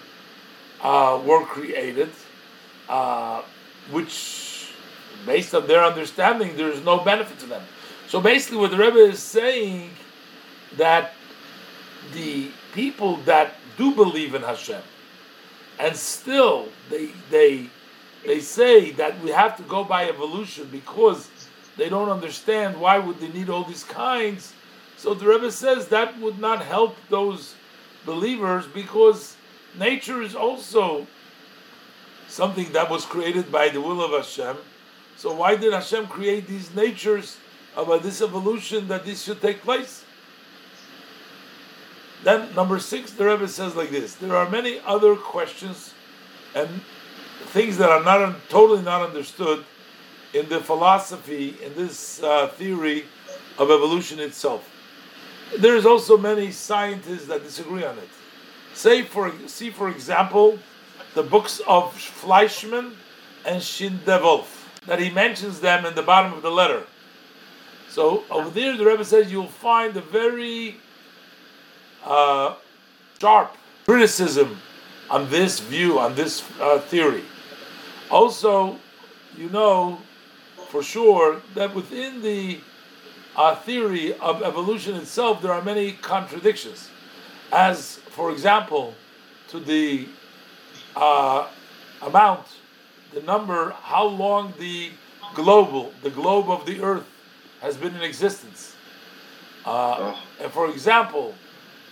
uh, 0.82 1.22
were 1.26 1.44
created, 1.46 2.10
uh, 2.90 3.42
which, 3.92 4.74
based 5.26 5.54
on 5.54 5.68
their 5.68 5.84
understanding, 5.84 6.56
there 6.56 6.70
is 6.70 6.84
no 6.84 7.00
benefit 7.00 7.40
to 7.40 7.46
them. 7.46 7.64
So 8.08 8.20
basically, 8.20 8.58
what 8.58 8.72
the 8.72 8.78
Rebbe 8.78 8.98
is 8.98 9.20
saying 9.20 9.92
that 10.78 11.14
the 12.14 12.52
people 12.74 13.18
that 13.18 13.56
do 13.78 13.94
believe 13.96 14.36
in 14.36 14.42
Hashem 14.42 14.82
and 15.82 15.96
still 15.96 16.68
they 16.90 17.10
they 17.30 17.70
they 18.26 18.40
say 18.40 18.92
that 18.92 19.20
we 19.22 19.32
have 19.32 19.58
to 19.58 19.64
go 19.64 19.84
by 19.84 20.08
evolution 20.08 20.70
because 20.72 21.28
they 21.76 21.90
don't 21.90 22.10
understand 22.10 22.80
why 22.80 23.00
would 23.00 23.20
they 23.20 23.30
need 23.30 23.50
all 23.50 23.64
these 23.64 23.84
kinds. 23.84 24.54
So 24.98 25.16
the 25.16 25.26
Rebbe 25.26 25.52
says 25.52 25.88
that 25.88 26.20
would 26.20 26.38
not 26.38 26.62
help 26.64 26.96
those 27.10 27.56
believers 28.06 28.68
because 28.68 29.36
nature 29.80 30.22
is 30.22 30.36
also 30.36 31.08
something 32.28 32.72
that 32.74 32.92
was 32.92 33.06
created 33.06 33.52
by 33.52 33.70
the 33.70 33.82
will 33.82 34.04
of 34.04 34.12
Hashem. 34.12 34.58
So 35.18 35.34
why 35.34 35.56
did 35.56 35.74
Hashem 35.74 36.06
create 36.06 36.46
these 36.46 36.76
natures 36.76 37.38
about 37.76 38.04
this 38.04 38.22
evolution 38.22 38.88
that 38.90 39.06
this 39.06 39.24
should 39.24 39.42
take 39.42 39.62
place? 39.62 40.06
Then 42.24 42.54
number 42.56 42.80
six, 42.80 43.12
the 43.12 43.26
Rebbe 43.26 43.48
says 43.48 43.76
like 43.76 43.90
this: 43.90 44.16
there 44.16 44.36
are 44.36 44.50
many 44.50 44.80
other 44.86 45.16
questions 45.16 45.94
and 46.54 46.70
things 47.48 47.78
that 47.78 47.90
are 47.90 48.04
not 48.04 48.36
totally 48.50 48.82
not 48.82 49.02
understood 49.02 49.66
in 50.34 50.48
the 50.50 50.60
philosophy 50.60 51.58
in 51.64 51.76
this 51.76 52.22
uh, 52.24 52.48
theory 52.48 53.06
of 53.58 53.72
evolution 53.72 54.20
itself. 54.20 54.70
There's 55.60 55.86
also 55.86 56.18
many 56.18 56.52
scientists 56.52 57.26
that 57.28 57.44
disagree 57.44 57.84
on 57.84 57.98
it. 57.98 58.10
Say 58.74 59.04
for 59.04 59.34
see 59.48 59.70
for 59.70 59.90
example 59.90 60.60
the 61.14 61.24
books 61.24 61.62
of 61.68 61.94
Fleischmann 61.94 62.96
and 63.46 63.62
Schindewolf 63.62 64.48
that 64.86 65.00
he 65.00 65.10
mentions 65.10 65.60
them 65.60 65.86
in 65.86 65.94
the 65.96 66.02
bottom 66.02 66.34
of 66.34 66.42
the 66.42 66.52
letter. 66.52 66.84
So 67.90 68.24
over 68.32 68.50
there, 68.50 68.78
the 68.78 68.86
Rebbe 68.86 69.04
says 69.04 69.32
you'll 69.32 69.48
find 69.48 69.98
a 69.98 70.02
very 70.02 70.78
uh, 72.06 72.56
sharp 73.20 73.56
criticism 73.86 74.58
on 75.10 75.30
this 75.30 75.60
view, 75.60 76.00
on 76.00 76.16
this 76.16 76.44
uh, 76.60 76.80
theory. 76.80 77.24
Also, 78.10 78.78
you 79.38 79.50
know 79.50 80.00
for 80.72 80.82
sure 80.82 81.42
that 81.54 81.76
within 81.76 82.22
the 82.22 82.58
uh, 83.36 83.56
theory 83.56 84.14
of 84.20 84.42
evolution 84.42 84.96
itself, 84.96 85.42
there 85.42 85.52
are 85.52 85.62
many 85.62 85.92
contradictions. 85.92 86.90
As, 87.52 87.98
for 88.16 88.32
example, 88.32 88.96
to 89.50 89.60
the 89.60 90.08
uh, 90.96 91.50
amount, 92.02 92.48
the 93.14 93.22
number, 93.24 93.72
how 93.82 94.06
long 94.06 94.54
the 94.60 94.92
global, 95.34 95.92
the 96.04 96.10
globe 96.10 96.50
of 96.50 96.66
the 96.66 96.82
Earth 96.82 97.08
has 97.60 97.76
been 97.76 97.94
in 97.96 98.02
existence. 98.02 98.78
Uh, 99.66 99.96
oh. 100.00 100.24
And 100.42 100.52
for 100.54 100.70
example, 100.70 101.36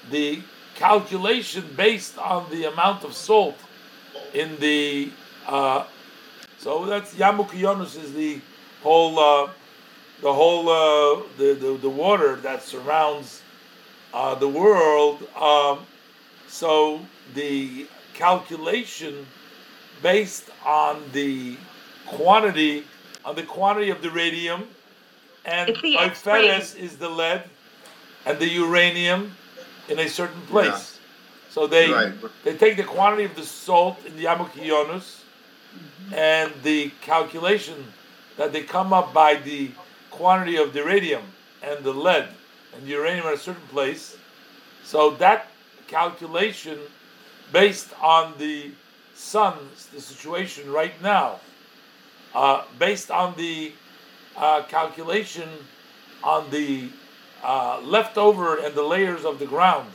the 0.10 0.42
calculation 0.76 1.64
based 1.76 2.18
on 2.18 2.50
the 2.52 2.66
amount 2.66 3.04
of 3.04 3.14
salt 3.14 3.58
in 4.34 4.58
the 4.60 5.12
uh, 5.48 5.86
so 6.58 6.86
that's 6.86 7.16
Yamuk 7.16 7.50
Yonus 7.50 7.96
is 7.96 8.14
the 8.14 8.42
whole 8.82 9.18
uh, 9.18 9.50
the 10.22 10.34
whole 10.34 10.70
uh, 10.70 11.24
the, 11.38 11.54
the, 11.54 11.78
the 11.78 11.90
water 11.90 12.36
that 12.38 12.62
surrounds 12.62 13.42
uh, 14.14 14.36
the 14.36 14.48
world. 14.48 15.28
Um, 15.36 15.80
so 16.48 17.00
the 17.34 17.88
calculation 18.14 19.26
based 20.02 20.50
on 20.66 21.02
the 21.14 21.58
quantity 22.06 22.84
on 23.24 23.36
the 23.36 23.44
quantity 23.44 23.90
of 23.90 24.02
the 24.02 24.10
radium 24.12 24.68
and 25.46 25.76
Ferris 26.18 26.76
is 26.76 26.98
the 26.98 27.10
lead 27.10 27.44
and 28.26 28.40
the 28.40 28.48
uranium 28.48 29.36
in 29.90 30.00
a 30.00 30.08
certain 30.08 30.42
place. 30.44 30.66
Yeah. 30.66 31.52
So 31.52 31.68
they 31.68 31.92
right. 31.92 32.14
they 32.44 32.56
take 32.56 32.78
the 32.78 32.84
quantity 32.84 33.24
of 33.24 33.36
the 33.36 33.44
salt 33.44 33.98
in 34.06 34.16
the 34.16 34.26
Yamukiyonus 34.26 35.24
mm-hmm. 35.74 36.14
and 36.14 36.54
the 36.64 36.92
calculation 37.02 37.94
that 38.38 38.54
they 38.54 38.62
come 38.62 38.94
up 38.94 39.14
by 39.14 39.36
the 39.36 39.72
quantity 40.12 40.58
of 40.58 40.74
the 40.74 40.84
radium 40.84 41.24
and 41.62 41.84
the 41.84 41.94
lead 41.94 42.30
and 42.74 42.84
the 42.84 42.92
uranium 42.92 43.26
at 43.28 43.34
a 43.34 43.38
certain 43.38 43.68
place. 43.68 44.16
So 44.84 45.12
that 45.12 45.48
calculation 45.88 46.80
based 47.52 47.90
on 48.02 48.34
the 48.38 48.72
sun, 49.16 49.58
the 49.94 50.02
situation 50.02 50.72
right 50.72 51.00
now, 51.02 51.40
uh, 52.34 52.64
based 52.78 53.10
on 53.12 53.36
the 53.36 53.74
uh, 54.38 54.64
calculation 54.64 55.50
on 56.24 56.50
the 56.52 56.90
uh, 57.44 57.82
leftover 57.84 58.58
and 58.58 58.74
the 58.76 58.84
layers 58.84 59.26
of 59.26 59.40
the 59.40 59.46
ground 59.46 59.90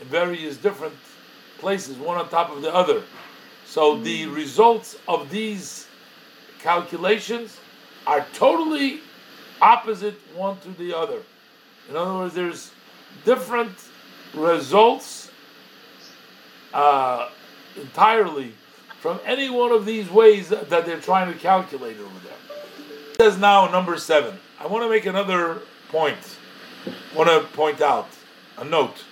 in 0.00 0.06
various 0.08 0.56
different 0.56 0.94
places, 1.58 1.96
one 1.96 2.16
on 2.16 2.28
top 2.28 2.50
of 2.50 2.62
the 2.62 2.74
other. 2.74 3.02
So 3.64 3.96
the 3.98 4.26
mm. 4.26 4.34
results 4.34 4.96
of 5.06 5.30
these 5.30 5.86
calculations 6.60 7.58
are 8.06 8.26
totally 8.34 9.00
opposite 9.60 10.14
one 10.34 10.58
to 10.60 10.70
the 10.70 10.96
other. 10.96 11.22
In 11.88 11.96
other 11.96 12.14
words, 12.14 12.34
there's 12.34 12.72
different 13.24 13.76
results 14.34 15.30
uh, 16.72 17.28
entirely 17.76 18.52
from 19.00 19.18
any 19.24 19.50
one 19.50 19.72
of 19.72 19.86
these 19.86 20.10
ways 20.10 20.48
that 20.48 20.68
they're 20.68 21.00
trying 21.00 21.32
to 21.32 21.38
calculate 21.38 21.98
over 21.98 22.18
there. 22.24 22.56
It 23.10 23.16
says 23.20 23.38
now 23.38 23.70
number 23.70 23.96
seven. 23.96 24.38
I 24.58 24.66
want 24.66 24.84
to 24.84 24.90
make 24.90 25.06
another 25.06 25.62
point 25.88 26.18
want 27.14 27.28
to 27.28 27.40
point 27.56 27.80
out 27.80 28.08
a 28.58 28.64
note 28.64 29.04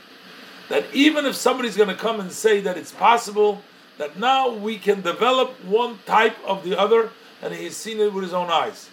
that 0.69 0.85
even 0.93 1.25
if 1.25 1.35
somebody's 1.35 1.77
going 1.77 1.89
to 1.89 1.95
come 1.95 2.21
and 2.21 2.31
say 2.31 2.61
that 2.61 2.77
it's 2.77 2.93
possible 2.93 3.63
that 3.97 4.19
now 4.19 4.51
we 4.51 4.79
can 4.79 5.01
develop 5.01 5.53
one 5.65 5.99
type 6.07 6.37
of 6.47 6.65
the 6.65 6.79
other 6.79 7.11
and 7.43 7.55
he's 7.55 7.77
seen 7.77 7.99
it 7.99 8.13
with 8.13 8.23
his 8.25 8.35
own 8.35 8.51
eyes, 8.51 8.91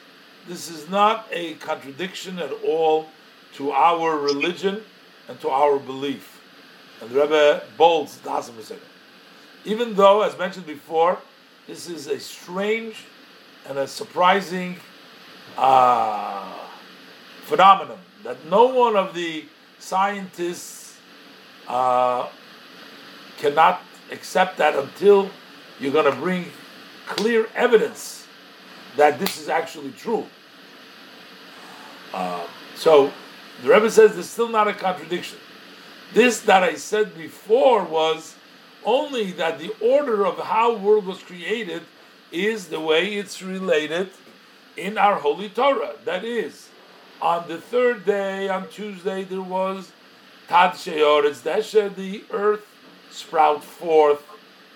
this 0.47 0.69
is 0.69 0.89
not 0.89 1.27
a 1.31 1.55
contradiction 1.55 2.39
at 2.39 2.51
all 2.63 3.07
to 3.53 3.71
our 3.71 4.17
religion 4.17 4.81
and 5.27 5.39
to 5.41 5.49
our 5.49 5.79
belief. 5.79 6.41
And 7.01 7.09
the 7.09 7.21
Rebbe 7.21 7.63
bolds 7.77 8.19
Dasim 8.19 8.77
Even 9.65 9.95
though, 9.95 10.21
as 10.21 10.37
mentioned 10.37 10.65
before, 10.65 11.19
this 11.67 11.89
is 11.89 12.07
a 12.07 12.19
strange 12.19 13.05
and 13.67 13.77
a 13.77 13.87
surprising 13.87 14.77
uh, 15.57 16.53
phenomenon 17.43 17.97
that 18.25 18.43
no 18.49 18.65
one 18.65 18.95
of 18.95 19.13
the 19.13 19.45
scientists 19.77 20.97
uh, 21.67 22.27
cannot 23.37 23.81
accept 24.11 24.57
that 24.57 24.75
until 24.75 25.29
you're 25.79 25.93
going 25.93 26.11
to 26.11 26.19
bring 26.19 26.45
clear 27.05 27.47
evidence 27.53 28.25
that 28.97 29.19
this 29.19 29.39
is 29.39 29.47
actually 29.47 29.91
true. 29.91 30.25
Uh, 32.15 32.47
so 32.75 33.13
the 33.61 33.69
Rebbe 33.69 33.91
says 33.91 34.13
there's 34.13 34.29
still 34.29 34.49
not 34.49 34.67
a 34.67 34.73
contradiction. 34.73 35.37
This 36.11 36.41
that 36.41 36.63
I 36.63 36.75
said 36.75 37.15
before 37.15 37.83
was 37.83 38.35
only 38.83 39.33
that 39.33 39.59
the 39.59 39.71
order 39.79 40.25
of 40.25 40.39
how 40.39 40.75
world 40.75 41.05
was 41.05 41.21
created 41.21 41.83
is 42.31 42.69
the 42.69 42.79
way 42.79 43.15
it's 43.15 43.43
related 43.43 44.09
in 44.75 44.97
our 44.97 45.15
holy 45.15 45.49
Torah. 45.49 45.93
That 46.05 46.25
is, 46.25 46.69
on 47.21 47.47
the 47.47 47.59
third 47.59 48.05
day, 48.05 48.49
on 48.49 48.67
Tuesday, 48.69 49.23
there 49.23 49.41
was 49.41 49.91
Tad 50.47 50.71
Sheyoretz 50.71 51.41
Desha, 51.41 51.93
the 51.93 52.23
earth 52.31 52.65
sprout 53.09 53.63
forth 53.63 54.23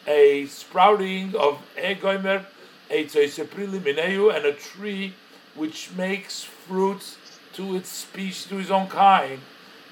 a 0.07 0.45
sprouting 0.47 1.35
of 1.35 1.61
egoimer, 1.77 2.45
and 2.89 4.45
a 4.45 4.53
tree 4.53 5.13
which 5.55 5.91
makes 5.95 6.43
fruits 6.43 7.17
to 7.53 7.75
its 7.75 7.89
species, 7.89 8.47
to 8.47 8.55
his 8.55 8.71
own 8.71 8.87
kind, 8.87 9.39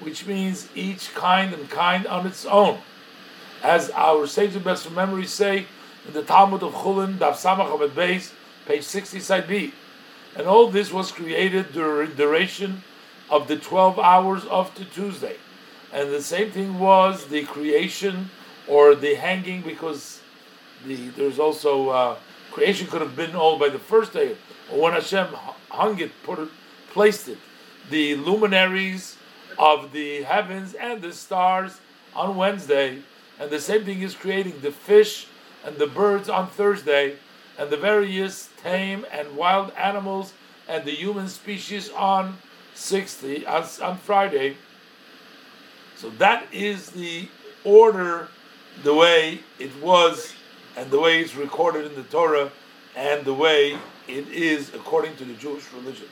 which 0.00 0.26
means 0.26 0.68
each 0.74 1.14
kind 1.14 1.54
and 1.54 1.70
kind 1.70 2.06
on 2.06 2.26
its 2.26 2.44
own. 2.46 2.78
As 3.62 3.90
our 3.90 4.26
sages 4.26 4.62
best 4.62 4.84
from 4.84 4.94
memory 4.94 5.26
say 5.26 5.66
in 6.06 6.14
the 6.14 6.22
Talmud 6.22 6.62
of 6.62 6.72
Chulin, 6.72 7.18
Daf 7.18 7.34
Samach 7.34 7.88
Beis, 7.90 8.32
page 8.66 8.84
60, 8.84 9.20
side 9.20 9.46
B. 9.46 9.72
And 10.36 10.46
all 10.46 10.68
this 10.68 10.92
was 10.92 11.10
created 11.10 11.72
during 11.72 12.14
duration 12.14 12.82
of 13.30 13.48
the 13.48 13.56
12 13.56 13.98
hours 13.98 14.44
of 14.44 14.74
the 14.74 14.84
Tuesday. 14.84 15.36
And 15.92 16.10
the 16.10 16.22
same 16.22 16.50
thing 16.50 16.78
was 16.78 17.26
the 17.26 17.44
creation 17.44 18.30
or 18.66 18.94
the 18.94 19.14
hanging, 19.14 19.62
because 19.62 20.20
the 20.84 21.08
there's 21.08 21.38
also 21.38 21.88
uh, 21.88 22.16
creation 22.50 22.86
could 22.86 23.00
have 23.00 23.16
been 23.16 23.34
all 23.34 23.58
by 23.58 23.68
the 23.68 23.78
first 23.78 24.12
day, 24.12 24.36
or 24.70 24.82
when 24.82 24.92
Hashem 24.92 25.28
hung 25.70 25.98
it, 25.98 26.12
put 26.22 26.38
it, 26.38 26.48
placed 26.92 27.28
it. 27.28 27.38
The 27.90 28.16
luminaries 28.16 29.16
of 29.58 29.92
the 29.92 30.22
heavens 30.22 30.74
and 30.74 31.00
the 31.00 31.12
stars 31.12 31.80
on 32.14 32.36
Wednesday, 32.36 33.02
and 33.38 33.50
the 33.50 33.60
same 33.60 33.84
thing 33.84 34.02
is 34.02 34.14
creating 34.14 34.60
the 34.60 34.70
fish 34.70 35.26
and 35.64 35.76
the 35.76 35.86
birds 35.86 36.28
on 36.28 36.48
Thursday, 36.48 37.16
and 37.58 37.68
the 37.70 37.76
various 37.76 38.48
tame 38.62 39.04
and 39.10 39.36
wild 39.36 39.72
animals 39.72 40.32
and 40.68 40.84
the 40.84 40.92
human 40.92 41.28
species 41.28 41.90
on 41.90 42.38
60 42.74 43.44
on, 43.46 43.64
on 43.82 43.98
Friday. 43.98 44.56
So 45.96 46.10
that 46.10 46.46
is 46.52 46.90
the 46.90 47.28
order, 47.64 48.28
the 48.84 48.94
way 48.94 49.40
it 49.58 49.74
was, 49.82 50.32
and 50.76 50.90
the 50.90 51.00
way 51.00 51.20
it's 51.20 51.34
recorded 51.34 51.86
in 51.86 51.96
the 51.96 52.04
Torah, 52.04 52.52
and 52.94 53.24
the 53.24 53.34
way 53.34 53.76
it 54.06 54.28
is 54.28 54.72
according 54.74 55.16
to 55.16 55.24
the 55.24 55.34
Jewish 55.34 55.64
religion. 55.72 56.06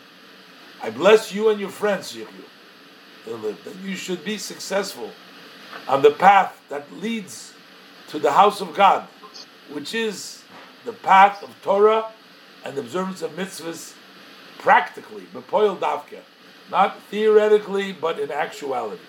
I 0.83 0.91
bless 0.91 1.33
you 1.33 1.51
and 1.51 1.61
your 1.61 1.71
friends, 1.71 2.15
Yichyu, 2.15 3.65
that 3.65 3.77
you 3.83 3.95
should 3.95 4.25
be 4.25 4.39
successful 4.39 5.11
on 5.87 6.03
the 6.03 6.11
path 6.11 6.61
that 6.69 6.93
leads 6.93 7.55
to 8.09 8.19
the 8.19 8.33
house 8.33 8.61
of 8.61 8.75
God, 8.75 9.07
which 9.73 9.95
is 9.95 10.43
the 10.87 10.93
path 10.93 11.43
of 11.43 11.51
Torah 11.63 12.07
and 12.65 12.77
the 12.77 12.81
observance 12.81 13.21
of 13.21 13.33
mitzvahs 13.33 13.95
practically, 14.59 15.25
bepoil 15.35 15.77
davke, 15.77 16.21
not 16.71 17.01
theoretically, 17.11 17.93
but 17.93 18.19
in 18.19 18.31
actuality. 18.31 19.03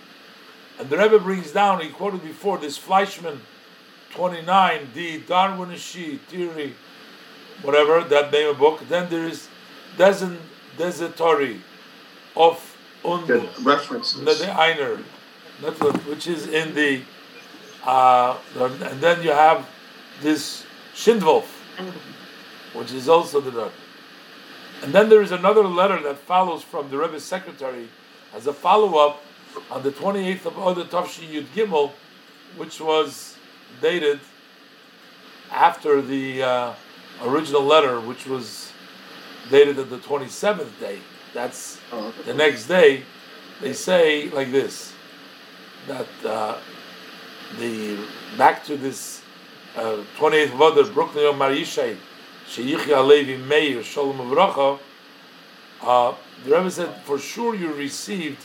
And 0.80 0.90
the 0.90 0.98
Rebbe 0.98 1.20
brings 1.20 1.52
down, 1.52 1.82
he 1.82 1.90
quoted 1.90 2.22
before, 2.22 2.58
this 2.58 2.78
Fleischman 2.78 3.40
29, 4.12 4.90
the 4.94 5.22
Darwinishi 5.22 6.20
theory, 6.20 6.76
whatever, 7.62 8.04
that 8.04 8.32
name 8.32 8.50
of 8.50 8.60
book. 8.60 8.82
Then 8.88 9.10
there 9.10 9.26
is 9.26 9.48
Desen 9.98 10.38
Desertory 10.78 11.62
of 12.36 12.78
Und 13.04 13.28
references. 13.64 14.24
the 14.24 14.52
Einer, 14.52 14.98
which 16.06 16.28
is 16.28 16.48
in 16.48 16.76
the, 16.76 17.02
uh, 17.84 18.38
and 18.56 19.02
then 19.02 19.24
you 19.24 19.32
have 19.32 19.68
this 20.22 20.66
Schindwolf, 20.94 21.57
which 22.74 22.92
is 22.92 23.10
also 23.10 23.42
the 23.42 23.52
Dark. 23.52 23.74
And 24.84 24.94
then 24.94 25.10
there 25.10 25.22
is 25.22 25.32
another 25.32 25.64
letter 25.64 26.02
that 26.04 26.20
follows 26.20 26.64
from 26.64 26.90
the 26.90 26.98
Rebbe's 26.98 27.24
secretary 27.24 27.90
as 28.34 28.46
a 28.48 28.54
follow 28.54 28.98
up 29.00 29.24
on 29.72 29.82
the 29.84 29.92
28th 29.92 30.46
of 30.46 30.54
Odeh 30.54 30.88
Tafshin 30.88 31.30
Yud 31.30 31.46
Gimel, 31.56 31.92
which 32.58 32.80
was 32.80 33.38
dated 33.82 34.20
after 35.52 36.02
the 36.02 36.44
uh, 36.44 36.74
original 37.24 37.64
letter, 37.64 38.00
which 38.00 38.28
was 38.28 38.72
dated 39.50 39.80
at 39.80 39.90
the 39.90 39.98
27th 39.98 40.80
day. 40.80 41.00
That's 41.34 41.80
the 42.26 42.34
next 42.34 42.68
day. 42.68 43.04
They 43.62 43.74
say 43.74 44.30
like 44.30 44.52
this 44.52 44.94
that 45.88 46.08
uh, 46.26 46.60
the 47.58 47.98
back 48.38 48.64
to 48.66 48.78
this 48.78 49.22
uh, 49.78 50.04
28th 50.18 50.46
of 50.46 50.60
Odeh, 50.60 50.94
Brooklyn 50.94 51.24
Yom 51.24 51.40
Marishai, 51.40 51.96
Sheyichya 52.48 53.06
Levi 53.06 53.38
Meir 53.38 53.84
Shalom 53.84 54.18
Avracha. 54.18 54.80
Uh, 55.82 56.16
the 56.44 56.56
Rebbe 56.56 56.72
said, 56.72 56.96
for 57.04 57.20
sure 57.20 57.54
you 57.54 57.72
received, 57.74 58.40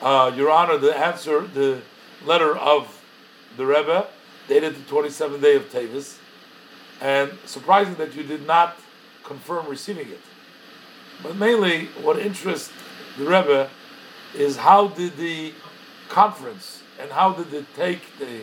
uh, 0.00 0.32
Your 0.36 0.50
Honor, 0.50 0.78
the 0.78 0.96
answer, 0.96 1.40
the 1.46 1.82
letter 2.24 2.56
of 2.56 3.02
the 3.56 3.66
Rebbe, 3.66 4.06
dated 4.46 4.76
the 4.76 4.92
27th 4.92 5.40
day 5.40 5.56
of 5.56 5.68
Tavis, 5.68 6.18
and 7.00 7.32
surprising 7.44 7.96
that 7.96 8.14
you 8.14 8.22
did 8.22 8.46
not 8.46 8.76
confirm 9.24 9.66
receiving 9.66 10.08
it. 10.08 10.20
But 11.22 11.36
mainly, 11.36 11.86
what 12.00 12.20
interests 12.20 12.72
the 13.18 13.24
Rebbe 13.24 13.68
is 14.34 14.58
how 14.58 14.88
did 14.88 15.16
the 15.16 15.52
conference 16.08 16.82
and 17.00 17.10
how 17.10 17.32
did 17.32 17.52
it 17.52 17.66
take 17.74 18.00
the, 18.18 18.42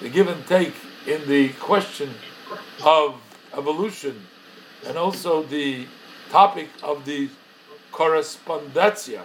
the 0.00 0.08
give 0.08 0.26
and 0.26 0.44
take 0.46 0.74
in 1.06 1.26
the 1.28 1.50
question 1.54 2.10
of 2.84 3.20
evolution 3.56 4.26
and 4.86 4.98
also 4.98 5.42
the 5.44 5.86
topic 6.30 6.68
of 6.82 7.04
the 7.04 7.28
correspondencia. 7.92 9.24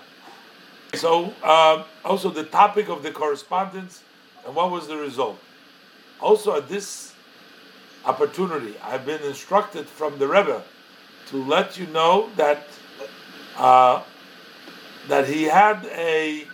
So, 0.93 1.33
um, 1.43 1.85
also 2.03 2.29
the 2.29 2.43
topic 2.43 2.89
of 2.89 3.03
the 3.03 3.11
correspondence 3.11 4.03
and 4.45 4.55
what 4.55 4.71
was 4.71 4.87
the 4.87 4.97
result. 4.97 5.39
Also, 6.19 6.55
at 6.55 6.67
this 6.67 7.13
opportunity, 8.05 8.75
I've 8.83 9.05
been 9.05 9.21
instructed 9.23 9.87
from 9.87 10.19
the 10.19 10.27
Rebbe 10.27 10.63
to 11.27 11.43
let 11.43 11.77
you 11.77 11.87
know 11.87 12.29
that 12.35 12.67
uh, 13.57 14.03
that 15.07 15.27
he 15.27 15.43
had 15.43 15.85
a 15.85 16.45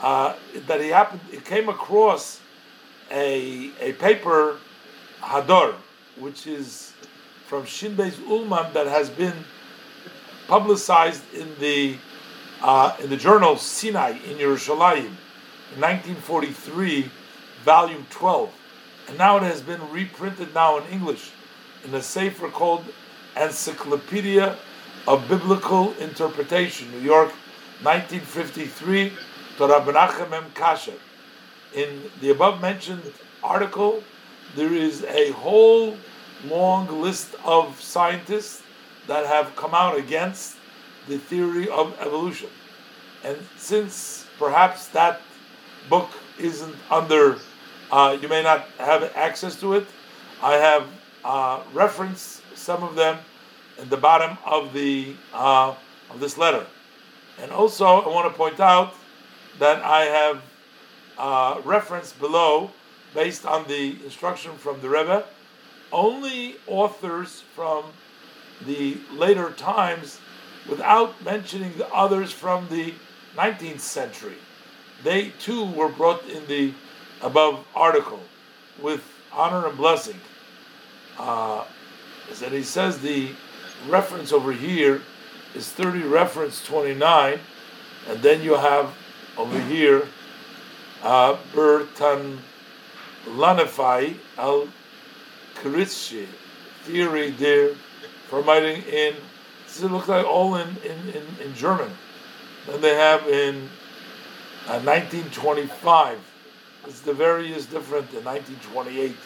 uh, 0.00 0.34
that 0.66 0.80
he 0.80 0.88
happened 0.88 1.20
he 1.30 1.38
came 1.38 1.68
across 1.68 2.40
a 3.10 3.70
a 3.80 3.92
paper 3.94 4.58
Hador, 5.20 5.74
which 6.18 6.46
is 6.46 6.92
from 7.46 7.64
Shinbei's 7.64 8.16
Ulman 8.16 8.72
that 8.72 8.86
has 8.86 9.10
been 9.10 9.44
publicized 10.48 11.22
in 11.34 11.48
the 11.58 11.96
uh, 12.62 12.96
in 13.02 13.10
the 13.10 13.16
journal 13.16 13.56
Sinai 13.56 14.10
in 14.10 14.38
Yerushalayim 14.38 15.12
in 15.74 15.80
1943, 15.80 17.10
volume 17.64 18.06
12, 18.10 18.52
and 19.08 19.18
now 19.18 19.36
it 19.36 19.42
has 19.42 19.60
been 19.60 19.80
reprinted 19.90 20.54
now 20.54 20.78
in 20.78 20.84
English 20.84 21.30
in 21.84 21.94
a 21.94 22.02
sefer 22.02 22.48
called 22.48 22.84
Encyclopedia 23.36 24.56
of 25.06 25.28
Biblical 25.28 25.92
Interpretation, 25.94 26.90
New 26.90 27.00
York, 27.00 27.28
1953, 27.82 29.12
to 29.58 29.66
Rabbi 29.66 29.92
Menachem 29.92 30.32
M. 30.32 30.44
Kasher. 30.54 30.98
In 31.74 32.10
the 32.20 32.30
above 32.30 32.60
mentioned 32.60 33.02
article, 33.42 34.02
there 34.54 34.72
is 34.72 35.04
a 35.04 35.32
whole 35.32 35.96
long 36.44 37.02
list 37.02 37.34
of 37.44 37.80
scientists 37.80 38.62
that 39.06 39.26
have 39.26 39.54
come 39.56 39.74
out 39.74 39.96
against 39.96 40.56
the 41.08 41.18
theory 41.18 41.68
of 41.68 41.96
evolution. 42.00 42.48
And 43.24 43.38
since 43.56 44.26
perhaps 44.38 44.88
that 44.88 45.20
book 45.88 46.10
isn't 46.38 46.76
under, 46.90 47.38
uh, 47.90 48.16
you 48.20 48.28
may 48.28 48.42
not 48.42 48.68
have 48.78 49.02
access 49.14 49.58
to 49.60 49.74
it, 49.74 49.86
I 50.42 50.54
have 50.54 50.86
uh, 51.24 51.62
referenced 51.72 52.42
some 52.56 52.82
of 52.82 52.94
them 52.94 53.18
at 53.78 53.90
the 53.90 53.96
bottom 53.96 54.38
of 54.44 54.72
the 54.72 55.14
uh, 55.32 55.74
of 56.10 56.20
this 56.20 56.38
letter. 56.38 56.66
And 57.38 57.50
also, 57.50 57.86
I 57.86 58.08
want 58.08 58.30
to 58.32 58.36
point 58.36 58.60
out 58.60 58.94
that 59.58 59.82
I 59.82 60.04
have 60.04 60.42
uh, 61.18 61.60
referenced 61.64 62.18
below, 62.18 62.70
based 63.14 63.46
on 63.46 63.66
the 63.68 63.98
instruction 64.04 64.52
from 64.52 64.80
the 64.80 64.88
Rebbe, 64.88 65.24
only 65.92 66.56
authors 66.66 67.42
from 67.54 67.84
the 68.66 68.98
later 69.12 69.50
times 69.52 70.20
without 70.68 71.22
mentioning 71.24 71.72
the 71.76 71.88
others 71.92 72.32
from 72.32 72.68
the 72.68 72.92
19th 73.36 73.80
century. 73.80 74.36
They 75.04 75.30
too 75.40 75.64
were 75.64 75.88
brought 75.88 76.26
in 76.28 76.46
the 76.46 76.72
above 77.22 77.64
article 77.74 78.20
with 78.80 79.02
honor 79.32 79.66
and 79.66 79.76
blessing. 79.76 80.20
Uh, 81.18 81.64
and 82.42 82.52
he 82.52 82.62
says 82.62 82.98
the 82.98 83.30
reference 83.88 84.32
over 84.32 84.52
here 84.52 85.02
is 85.54 85.70
30 85.70 86.02
reference 86.02 86.64
29, 86.64 87.38
and 88.08 88.22
then 88.22 88.42
you 88.42 88.54
have 88.54 88.94
over 89.36 89.58
here 89.60 90.08
Bertan 91.02 92.38
Lanify 93.28 94.12
al 94.38 94.68
Kritzsche 95.54 96.26
theory 96.84 97.30
there 97.30 97.74
for 98.28 98.40
writing 98.42 98.82
in 98.82 99.14
this 99.66 99.82
looks 99.82 100.08
like 100.08 100.24
all 100.24 100.54
in, 100.56 100.68
in, 100.84 101.08
in, 101.08 101.22
in 101.42 101.54
German. 101.54 101.90
Then 102.66 102.80
they 102.80 102.94
have 102.94 103.26
in 103.28 103.68
uh, 104.68 104.80
1925. 104.80 106.18
It's 106.86 107.00
the 107.00 107.12
various 107.12 107.66
different 107.66 108.10
in 108.14 108.24
1928 108.24 109.16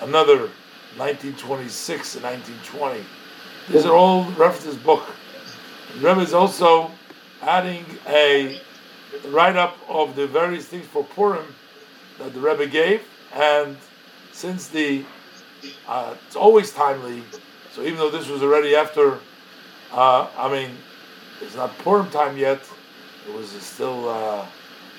another 0.00 0.50
1926 0.96 2.16
and 2.16 2.24
1920. 2.24 3.04
These 3.70 3.86
are 3.86 3.94
all 3.94 4.24
references 4.32 4.76
book. 4.76 5.06
The 5.94 6.08
Rebbe 6.08 6.20
is 6.20 6.34
also 6.34 6.90
adding 7.42 7.84
a 8.08 8.60
write-up 9.28 9.76
of 9.88 10.16
the 10.16 10.26
various 10.26 10.66
things 10.66 10.86
for 10.86 11.04
Purim 11.04 11.54
that 12.18 12.34
the 12.34 12.40
Rebbe 12.40 12.66
gave, 12.66 13.02
and 13.34 13.76
since 14.32 14.68
the 14.68 15.04
uh, 15.86 16.14
it's 16.26 16.36
always 16.36 16.72
timely, 16.72 17.22
so 17.72 17.82
even 17.82 17.96
though 17.96 18.10
this 18.10 18.28
was 18.28 18.42
already 18.42 18.74
after, 18.74 19.18
uh, 19.92 20.28
I 20.36 20.50
mean, 20.50 20.70
it's 21.40 21.54
not 21.54 21.76
Purim 21.78 22.10
time 22.10 22.36
yet. 22.36 22.60
It 23.28 23.34
was 23.34 23.50
still 23.50 24.08
uh, 24.08 24.44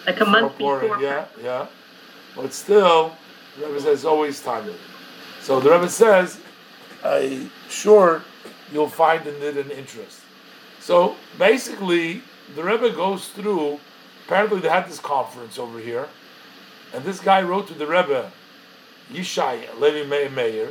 like 0.06 0.20
a 0.22 0.26
month 0.26 0.58
before. 0.58 1.02
Yeah, 1.02 1.26
yeah, 1.42 1.68
but 2.36 2.54
still, 2.54 3.14
the 3.60 3.68
Rebbe 3.68 3.80
says 3.82 4.00
it's 4.00 4.06
always 4.06 4.42
timely. 4.42 4.76
So 5.42 5.60
the 5.60 5.72
Rebbe 5.72 5.90
says, 5.90 6.40
"I 7.04 7.50
sure 7.70 8.24
you'll 8.72 8.90
find 8.90 9.26
in 9.28 9.36
it 9.42 9.58
an 9.58 9.72
interest." 9.72 10.22
So 10.80 11.16
basically, 11.38 12.22
the 12.56 12.64
Rebbe 12.64 12.92
goes 12.92 13.28
through. 13.30 13.80
Apparently, 14.26 14.60
they 14.60 14.70
had 14.70 14.88
this 14.88 15.00
conference 15.00 15.60
over 15.60 15.80
here, 15.80 16.08
and 16.94 17.04
this 17.04 17.20
guy 17.20 17.42
wrote 17.42 17.68
to 17.68 17.74
the 17.74 17.86
Rebbe, 17.86 18.32
Yishai 19.12 19.80
Levi 19.80 20.30
Meir, 20.30 20.70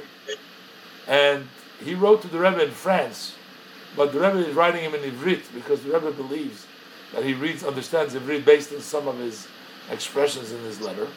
and 1.06 1.48
he 1.84 1.94
wrote 1.94 2.22
to 2.22 2.28
the 2.28 2.38
Rebbe 2.38 2.64
in 2.64 2.70
France, 2.70 3.34
but 3.96 4.12
the 4.12 4.20
Rebbe 4.20 4.38
is 4.48 4.54
writing 4.54 4.82
him 4.82 4.94
in 4.94 5.02
Ivrit 5.02 5.42
because 5.54 5.82
the 5.82 5.92
Rebbe 5.92 6.12
believes 6.12 6.66
that 7.12 7.24
he 7.24 7.34
reads, 7.34 7.62
understands 7.62 8.14
Ivrit 8.14 8.44
based 8.44 8.72
on 8.72 8.80
some 8.80 9.06
of 9.06 9.18
his 9.18 9.48
expressions 9.90 10.52
in 10.52 10.60
his 10.60 10.80
letter, 10.80 11.08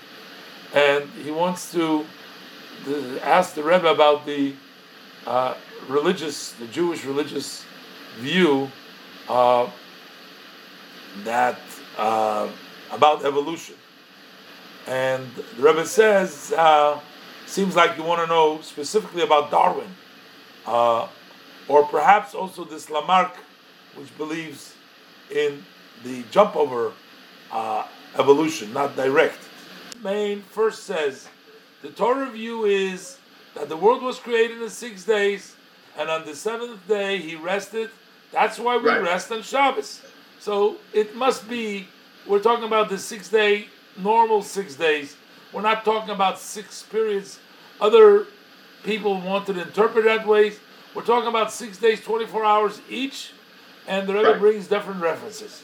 and 0.73 1.09
he 1.23 1.31
wants 1.31 1.71
to 1.71 2.05
ask 3.23 3.53
the 3.53 3.63
Rebbe 3.63 3.87
about 3.87 4.25
the 4.25 4.53
uh, 5.25 5.55
religious, 5.87 6.51
the 6.53 6.67
Jewish 6.67 7.05
religious 7.05 7.65
view 8.17 8.69
uh, 9.29 9.69
that 11.23 11.59
uh, 11.97 12.49
about 12.91 13.25
evolution. 13.25 13.75
And 14.87 15.25
the 15.35 15.63
Rebbe 15.63 15.85
says, 15.85 16.53
uh, 16.55 16.99
seems 17.47 17.75
like 17.75 17.97
you 17.97 18.03
want 18.03 18.21
to 18.21 18.27
know 18.27 18.61
specifically 18.61 19.23
about 19.23 19.49
Darwin, 19.49 19.87
uh, 20.65 21.07
or 21.67 21.85
perhaps 21.85 22.35
also 22.35 22.63
this 22.63 22.89
Lamarck, 22.89 23.35
which 23.95 24.15
believes 24.17 24.75
in 25.31 25.63
the 26.03 26.23
jump 26.31 26.55
over 26.55 26.91
uh, 27.51 27.87
evolution, 28.17 28.73
not 28.73 28.95
direct. 28.95 29.39
Main 30.03 30.41
first 30.41 30.83
says 30.83 31.27
the 31.81 31.89
Torah 31.89 32.29
view 32.29 32.65
is 32.65 33.17
that 33.55 33.69
the 33.69 33.77
world 33.77 34.03
was 34.03 34.19
created 34.19 34.61
in 34.61 34.69
six 34.69 35.03
days, 35.03 35.55
and 35.97 36.09
on 36.09 36.25
the 36.25 36.35
seventh 36.35 36.87
day 36.87 37.17
he 37.17 37.35
rested. 37.35 37.89
That's 38.31 38.59
why 38.59 38.77
we 38.77 38.89
right. 38.89 39.01
rest 39.01 39.31
on 39.31 39.41
Shabbos. 39.41 40.01
So 40.39 40.77
it 40.93 41.15
must 41.15 41.49
be, 41.49 41.87
we're 42.27 42.39
talking 42.39 42.65
about 42.65 42.89
the 42.89 42.97
six 42.97 43.29
day, 43.29 43.67
normal 43.97 44.41
six 44.41 44.75
days. 44.75 45.15
We're 45.53 45.61
not 45.61 45.85
talking 45.85 46.09
about 46.09 46.39
six 46.39 46.83
periods. 46.83 47.39
Other 47.79 48.27
people 48.83 49.19
want 49.21 49.47
to 49.47 49.59
interpret 49.59 50.05
that 50.05 50.27
way. 50.27 50.53
We're 50.93 51.03
talking 51.03 51.27
about 51.27 51.51
six 51.51 51.77
days, 51.77 52.01
24 52.01 52.45
hours 52.45 52.81
each, 52.89 53.31
and 53.87 54.07
the 54.07 54.13
Rebbe 54.13 54.31
right. 54.31 54.39
brings 54.39 54.67
different 54.67 55.01
references. 55.01 55.63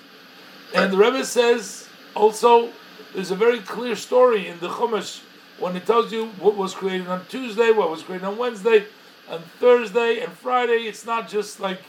Right. 0.73 0.83
And 0.83 0.93
the 0.93 0.97
Rebbe 0.97 1.23
says 1.23 1.87
also, 2.15 2.69
there's 3.13 3.31
a 3.31 3.35
very 3.35 3.59
clear 3.59 3.95
story 3.95 4.47
in 4.47 4.59
the 4.59 4.69
Chumash 4.69 5.21
when 5.59 5.75
it 5.75 5.85
tells 5.85 6.11
you 6.11 6.27
what 6.39 6.55
was 6.55 6.73
created 6.73 7.07
on 7.07 7.25
Tuesday, 7.27 7.71
what 7.71 7.89
was 7.89 8.03
created 8.03 8.25
on 8.25 8.37
Wednesday, 8.37 8.85
and 9.29 9.43
Thursday, 9.59 10.19
and 10.19 10.33
Friday. 10.33 10.87
It's 10.87 11.05
not 11.05 11.29
just 11.29 11.59
like 11.59 11.79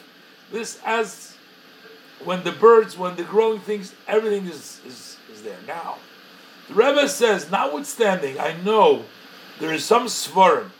this 0.53 0.79
as 0.85 1.32
when 2.25 2.45
the 2.45 2.53
birds, 2.53 2.97
when 2.97 3.17
the 3.17 3.25
growing 3.25 3.61
things, 3.61 3.95
everything 4.07 4.47
is, 4.47 4.81
is, 4.87 5.17
is 5.33 5.43
there. 5.43 5.59
Now, 5.67 5.97
the 6.69 6.75
Rebbe 6.75 7.09
says, 7.09 7.51
notwithstanding, 7.51 8.39
I 8.39 8.55
know 8.63 9.05
there 9.59 9.73
is 9.73 9.85
some 9.85 10.07
svarim, 10.07 10.71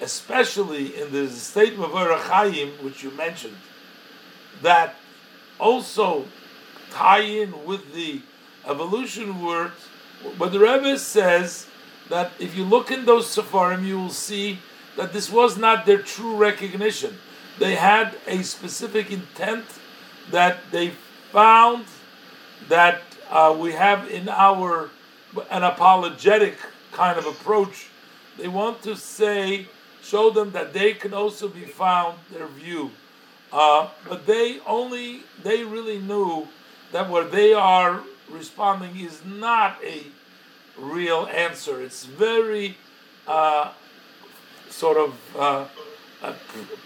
especially 0.00 1.00
in 1.00 1.12
the 1.12 1.28
statement 1.28 1.92
of 1.92 1.96
Erachayim, 1.96 2.82
which 2.82 3.02
you 3.02 3.10
mentioned, 3.12 3.56
that 4.62 4.96
also 5.58 6.26
tie 6.90 7.20
in 7.20 7.64
with 7.64 7.94
the 7.94 8.22
evolution 8.66 9.42
words. 9.42 9.88
But 10.38 10.52
the 10.52 10.60
Rebbe 10.60 10.98
says 10.98 11.66
that 12.08 12.32
if 12.38 12.56
you 12.56 12.64
look 12.64 12.90
in 12.90 13.04
those 13.04 13.26
Sepharim, 13.26 13.84
you 13.84 13.98
will 13.98 14.10
see 14.10 14.58
that 14.96 15.12
this 15.12 15.30
was 15.30 15.58
not 15.58 15.86
their 15.86 15.98
true 15.98 16.36
recognition. 16.36 17.18
They 17.58 17.74
had 17.74 18.16
a 18.26 18.42
specific 18.42 19.10
intent 19.10 19.64
that 20.30 20.58
they 20.70 20.90
found 21.32 21.84
that 22.68 23.02
uh, 23.30 23.56
we 23.58 23.72
have 23.72 24.10
in 24.10 24.28
our 24.28 24.90
an 25.50 25.62
apologetic 25.62 26.56
kind 26.92 27.18
of 27.18 27.26
approach. 27.26 27.88
They 28.38 28.48
want 28.48 28.82
to 28.82 28.96
say, 28.96 29.66
show 30.02 30.30
them 30.30 30.52
that 30.52 30.72
they 30.72 30.94
can 30.94 31.12
also 31.12 31.48
be 31.48 31.64
found 31.64 32.18
their 32.30 32.46
view, 32.46 32.90
uh, 33.52 33.88
but 34.08 34.26
they 34.26 34.60
only 34.66 35.22
they 35.42 35.64
really 35.64 35.98
knew 35.98 36.48
that 36.92 37.08
what 37.10 37.32
they 37.32 37.52
are 37.52 38.02
responding 38.30 38.98
is 38.98 39.24
not 39.24 39.78
a 39.84 40.04
real 40.78 41.26
answer. 41.26 41.82
It's 41.82 42.04
very 42.04 42.76
uh, 43.26 43.72
sort 44.68 44.96
of 44.96 45.36
uh, 45.36 45.66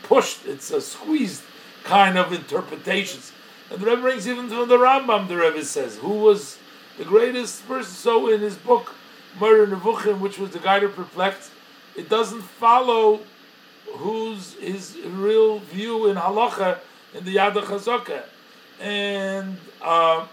pushed. 0.03 0.47
It's 0.47 0.70
a 0.70 0.80
squeezed 0.80 1.43
kind 1.85 2.18
of 2.18 2.33
interpretations. 2.33 3.33
And 3.70 3.81
the 3.81 3.87
Rebbe 3.87 4.03
brings 4.03 4.26
even 4.26 4.49
from 4.49 4.68
the 4.68 4.76
Rambam, 4.76 5.28
the 5.28 5.37
Rebbe 5.37 5.64
says, 5.64 5.99
who 5.99 6.14
was 6.14 6.59
the 6.99 7.05
greatest 7.05 7.66
person. 7.66 7.93
So 7.93 8.28
in 8.28 8.41
his 8.41 8.57
book, 8.57 8.95
Moreh 9.39 9.66
Nevuchim, 9.66 10.20
which 10.20 10.39
was 10.39 10.51
the 10.51 10.59
guide 10.59 10.83
of 10.83 10.95
perplexed, 10.95 11.51
it 11.97 12.09
doesn't 12.09 12.43
follow 12.43 13.20
who's 13.93 14.55
his 14.55 14.97
real 15.05 15.59
view 15.59 16.09
in 16.09 16.16
halacha 16.16 16.78
in 17.14 17.24
the 17.24 17.37
Yad 17.37 17.55
HaChazaka. 17.55 18.22
And 18.81 19.59
uh, 19.83 20.26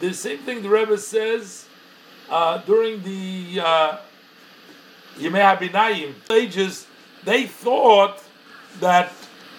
the 0.00 0.12
same 0.12 0.38
thing 0.38 0.62
the 0.62 0.68
Rebbe 0.68 0.98
says 0.98 1.66
uh, 2.30 2.58
during 2.58 3.02
the 3.02 3.60
uh, 3.60 3.98
Yemei 5.16 5.56
HaBinayim 5.56 6.14
ages, 6.30 6.86
they 7.24 7.46
thought 7.46 8.22
that 8.80 9.12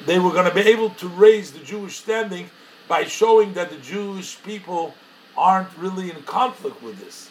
they 0.06 0.20
were 0.20 0.32
going 0.32 0.48
to 0.48 0.54
be 0.54 0.62
able 0.62 0.90
to 0.92 1.08
raise 1.08 1.52
the 1.52 1.60
Jewish 1.60 1.98
standing 1.98 2.50
by 2.88 3.06
showing 3.06 3.54
that 3.54 3.70
the 3.70 3.78
Jewish 3.78 4.42
people 4.44 4.94
aren't 5.38 5.76
really 5.78 6.12
in 6.12 6.22
conflict 6.24 6.82
with 6.82 7.00
this. 7.00 7.30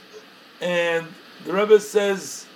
And 0.60 1.06
the 1.44 1.52
Rebbe 1.52 1.80
says, 1.80 2.46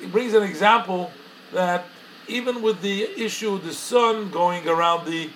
he 0.00 0.06
brings 0.06 0.34
an 0.34 0.42
example 0.42 1.10
that 1.52 1.86
even 2.28 2.62
with 2.62 2.80
the 2.82 3.02
issue 3.02 3.54
of 3.54 3.64
the 3.64 3.72
sun 3.72 4.30
going 4.30 4.68
around 4.68 5.06
the 5.06 5.30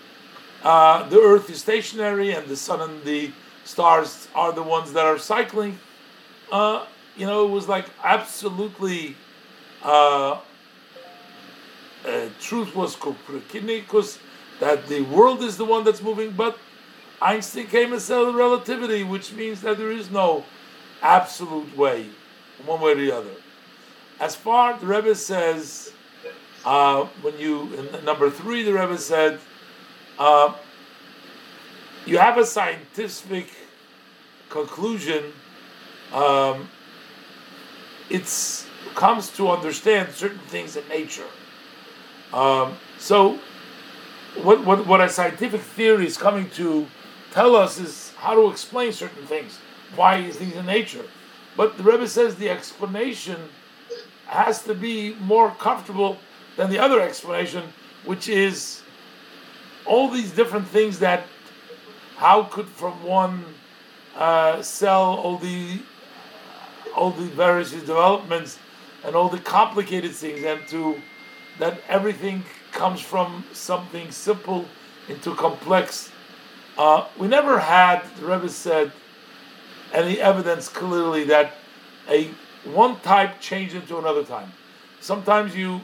uh, 0.62 1.08
the 1.08 1.20
earth 1.20 1.48
is 1.50 1.60
stationary 1.60 2.32
and 2.32 2.48
the 2.48 2.56
sun 2.56 2.80
and 2.80 3.02
the 3.04 3.30
stars 3.64 4.26
are 4.34 4.52
the 4.52 4.62
ones 4.62 4.92
that 4.94 5.04
are 5.04 5.18
cycling, 5.18 5.78
uh, 6.50 6.86
you 7.16 7.26
know, 7.26 7.46
it 7.46 7.50
was 7.50 7.68
like 7.68 7.86
absolutely 8.02 9.14
uh, 9.82 10.40
uh, 12.06 12.28
truth 12.40 12.74
was 12.74 12.96
Copernicus 12.96 14.18
that 14.60 14.86
the 14.86 15.02
world 15.02 15.42
is 15.42 15.56
the 15.56 15.64
one 15.64 15.84
that's 15.84 16.02
moving, 16.02 16.30
but 16.30 16.58
Einstein 17.20 17.66
came 17.66 17.92
and 17.92 18.00
said 18.00 18.34
relativity, 18.34 19.04
which 19.04 19.32
means 19.32 19.60
that 19.62 19.78
there 19.78 19.90
is 19.90 20.10
no 20.10 20.44
absolute 21.02 21.76
way, 21.76 22.06
one 22.64 22.80
way 22.80 22.92
or 22.92 22.94
the 22.94 23.10
other. 23.10 23.34
As 24.20 24.34
far 24.34 24.78
the 24.78 24.86
Rebbe 24.86 25.14
says, 25.14 25.92
uh, 26.64 27.04
when 27.22 27.38
you 27.38 27.72
in 27.74 28.04
number 28.04 28.30
three, 28.30 28.62
the 28.62 28.72
Rebbe 28.72 28.98
said, 28.98 29.38
uh, 30.18 30.54
you 32.06 32.18
have 32.18 32.38
a 32.38 32.46
scientific 32.46 33.50
conclusion. 34.48 35.32
Um, 36.12 36.68
it's 38.08 38.66
comes 38.94 39.30
to 39.30 39.50
understand 39.50 40.12
certain 40.12 40.38
things 40.48 40.76
in 40.76 40.86
nature. 40.88 41.26
Um, 42.36 42.76
so, 42.98 43.38
what, 44.42 44.62
what, 44.66 44.86
what 44.86 45.00
a 45.00 45.08
scientific 45.08 45.62
theory 45.62 46.06
is 46.06 46.18
coming 46.18 46.50
to 46.50 46.86
tell 47.32 47.56
us 47.56 47.80
is 47.80 48.12
how 48.18 48.34
to 48.34 48.50
explain 48.50 48.92
certain 48.92 49.26
things, 49.26 49.58
why 49.94 50.18
is 50.18 50.36
things 50.36 50.54
in 50.54 50.66
nature. 50.66 51.06
But 51.56 51.78
the 51.78 51.82
Rebbe 51.82 52.06
says 52.06 52.36
the 52.36 52.50
explanation 52.50 53.40
has 54.26 54.62
to 54.64 54.74
be 54.74 55.14
more 55.14 55.50
comfortable 55.52 56.18
than 56.56 56.68
the 56.68 56.78
other 56.78 57.00
explanation, 57.00 57.72
which 58.04 58.28
is 58.28 58.82
all 59.86 60.10
these 60.10 60.30
different 60.30 60.68
things 60.68 60.98
that 60.98 61.24
how 62.16 62.42
could 62.42 62.68
from 62.68 63.02
one 63.02 63.46
uh, 64.14 64.60
cell 64.60 65.14
all 65.22 65.38
the 65.38 65.80
all 66.94 67.10
the 67.10 67.26
various 67.28 67.72
developments 67.72 68.58
and 69.04 69.14
all 69.16 69.28
the 69.30 69.38
complicated 69.38 70.12
things, 70.12 70.44
and 70.44 70.66
to 70.68 71.00
that 71.58 71.80
everything 71.88 72.44
comes 72.72 73.00
from 73.00 73.44
something 73.52 74.10
simple 74.10 74.66
into 75.08 75.34
complex. 75.34 76.10
Uh, 76.76 77.06
we 77.18 77.26
never 77.26 77.58
had, 77.58 78.02
the 78.18 78.26
Rebbe 78.26 78.48
said, 78.48 78.92
any 79.92 80.20
evidence 80.20 80.68
clearly 80.68 81.24
that 81.24 81.54
a 82.08 82.30
one 82.64 83.00
type 83.00 83.40
changed 83.40 83.74
into 83.74 83.96
another 83.98 84.24
type. 84.24 84.48
Sometimes 85.00 85.54
you, 85.56 85.80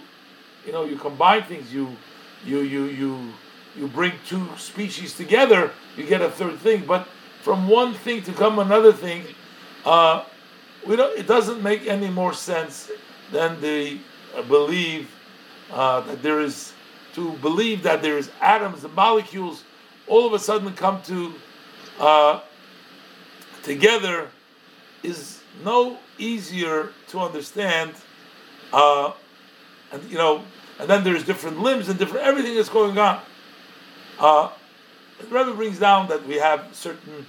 you 0.66 0.72
know, 0.72 0.84
you 0.84 0.96
combine 0.96 1.44
things. 1.44 1.72
You, 1.72 1.96
you, 2.44 2.60
you, 2.60 2.84
you, 2.86 3.32
you 3.76 3.88
bring 3.88 4.12
two 4.26 4.48
species 4.58 5.14
together. 5.14 5.70
You 5.96 6.04
get 6.04 6.20
a 6.20 6.30
third 6.30 6.58
thing. 6.58 6.84
But 6.84 7.06
from 7.40 7.68
one 7.68 7.94
thing 7.94 8.22
to 8.24 8.32
come 8.32 8.58
another 8.58 8.92
thing, 8.92 9.24
uh, 9.84 10.24
we 10.86 10.96
don't. 10.96 11.16
It 11.16 11.26
doesn't 11.26 11.62
make 11.62 11.86
any 11.86 12.10
more 12.10 12.34
sense 12.34 12.90
than 13.30 13.60
the 13.60 13.98
uh, 14.34 14.42
believe 14.42 15.08
uh, 15.72 16.00
that 16.00 16.22
there 16.22 16.40
is 16.40 16.72
to 17.14 17.32
believe 17.38 17.82
that 17.82 18.02
there 18.02 18.18
is 18.18 18.30
atoms 18.40 18.84
and 18.84 18.94
molecules 18.94 19.64
all 20.06 20.26
of 20.26 20.32
a 20.32 20.38
sudden 20.38 20.72
come 20.74 21.02
to 21.02 21.34
uh, 22.00 22.40
together 23.62 24.28
is 25.02 25.40
no 25.64 25.98
easier 26.18 26.90
to 27.08 27.20
understand. 27.20 27.92
Uh, 28.72 29.12
and 29.92 30.02
you 30.10 30.16
know, 30.16 30.42
and 30.78 30.88
then 30.88 31.04
there's 31.04 31.24
different 31.24 31.60
limbs 31.60 31.88
and 31.88 31.98
different 31.98 32.26
everything 32.26 32.54
that's 32.54 32.68
going 32.68 32.98
on. 32.98 33.20
Uh, 34.18 34.50
Rebbe 35.30 35.54
brings 35.54 35.78
down 35.78 36.08
that 36.08 36.26
we 36.26 36.36
have 36.36 36.68
certain 36.72 37.26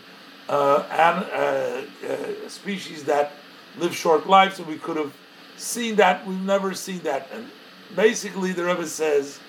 uh, 0.49 0.85
an, 0.91 1.23
uh, 1.31 1.85
uh, 2.07 2.49
species 2.49 3.03
that 3.05 3.31
live 3.77 3.95
short 3.95 4.27
lives, 4.27 4.59
and 4.59 4.67
we 4.67 4.77
could 4.77 4.97
have 4.97 5.13
seen 5.57 5.95
that. 5.97 6.25
We've 6.25 6.41
never 6.41 6.73
seen 6.73 6.99
that. 6.99 7.29
And 7.31 7.49
basically, 7.95 8.51
the 8.51 8.65
Rebbe 8.65 8.87
says 8.87 9.39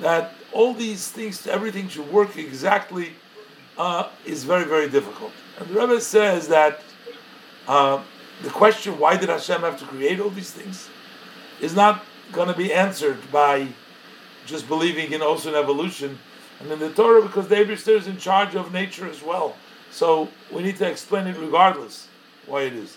that 0.00 0.34
all 0.52 0.74
these 0.74 1.08
things, 1.10 1.46
everything 1.46 1.88
should 1.88 2.10
work 2.12 2.36
exactly, 2.36 3.12
uh, 3.78 4.08
is 4.24 4.44
very, 4.44 4.64
very 4.64 4.88
difficult. 4.88 5.32
And 5.58 5.68
the 5.68 5.80
Rebbe 5.80 6.00
says 6.00 6.48
that 6.48 6.80
uh, 7.66 8.02
the 8.42 8.50
question, 8.50 8.98
why 8.98 9.16
did 9.16 9.28
Hashem 9.28 9.60
have 9.60 9.78
to 9.78 9.84
create 9.84 10.20
all 10.20 10.30
these 10.30 10.50
things, 10.50 10.88
is 11.60 11.74
not 11.74 12.04
going 12.32 12.48
to 12.48 12.54
be 12.54 12.72
answered 12.72 13.18
by 13.30 13.68
just 14.46 14.66
believing 14.66 15.12
in 15.12 15.22
also 15.22 15.50
in 15.50 15.54
evolution 15.54 16.18
and 16.60 16.70
in 16.70 16.78
the 16.78 16.90
Torah 16.90 17.22
because 17.22 17.48
the 17.48 17.56
Abishter 17.56 17.96
is 17.96 18.06
in 18.06 18.16
charge 18.16 18.54
of 18.54 18.72
nature 18.72 19.08
as 19.08 19.22
well. 19.22 19.56
So 19.90 20.28
we 20.50 20.62
need 20.62 20.76
to 20.78 20.88
explain 20.88 21.26
it 21.26 21.36
regardless 21.36 22.08
why 22.46 22.62
it 22.62 22.72
is. 22.72 22.96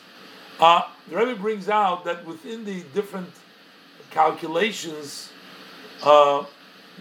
Uh, 0.60 0.84
the 1.10 1.18
Rebbe 1.18 1.36
brings 1.36 1.70
out 1.70 2.06
that 2.06 2.26
within 2.26 2.64
the 2.66 2.82
different 2.94 3.30
calculations, 4.16 5.30
uh, 6.02 6.46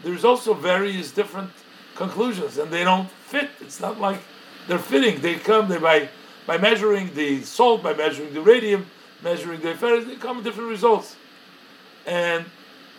there's 0.03 0.25
also 0.25 0.53
various 0.53 1.13
different 1.13 1.51
conclusions, 1.95 2.59
and 2.59 2.71
they 2.71 2.85
don't 2.85 3.09
fit. 3.09 3.49
It's 3.61 3.81
not 3.81 4.01
like 4.01 4.21
they're 4.67 4.79
fitting. 4.79 5.21
They 5.21 5.37
come 5.37 5.69
they 5.69 5.79
by 5.79 6.09
by 6.47 6.59
measuring 6.59 7.15
the 7.15 7.41
salt, 7.43 7.83
by 7.83 7.95
measuring 7.95 8.35
the 8.35 8.43
radium, 8.43 8.87
measuring 9.23 9.61
the 9.63 9.75
ferrous, 9.75 10.05
they 10.05 10.17
come 10.17 10.37
with 10.37 10.45
different 10.45 10.69
results. 10.69 11.17
And 12.05 12.45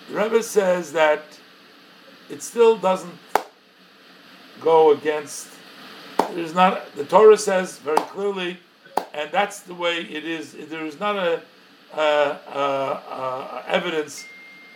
the 0.09 0.17
Rebbe 0.17 0.41
says 0.41 0.93
that 0.93 1.21
it 2.29 2.41
still 2.41 2.75
doesn't 2.77 3.19
go 4.61 4.91
against. 4.93 5.49
There's 6.31 6.55
not 6.55 6.95
the 6.95 7.05
Torah 7.05 7.37
says 7.37 7.77
very 7.79 8.03
clearly 8.13 8.59
and 9.15 9.31
that's 9.31 9.61
the 9.61 9.73
way 9.73 10.01
it 10.01 10.25
is. 10.25 10.53
There 10.53 10.85
is 10.85 10.99
not 10.99 11.15
a, 11.15 11.41
a, 11.93 12.01
a, 12.01 12.59
a 12.59 13.63
evidence 13.67 14.25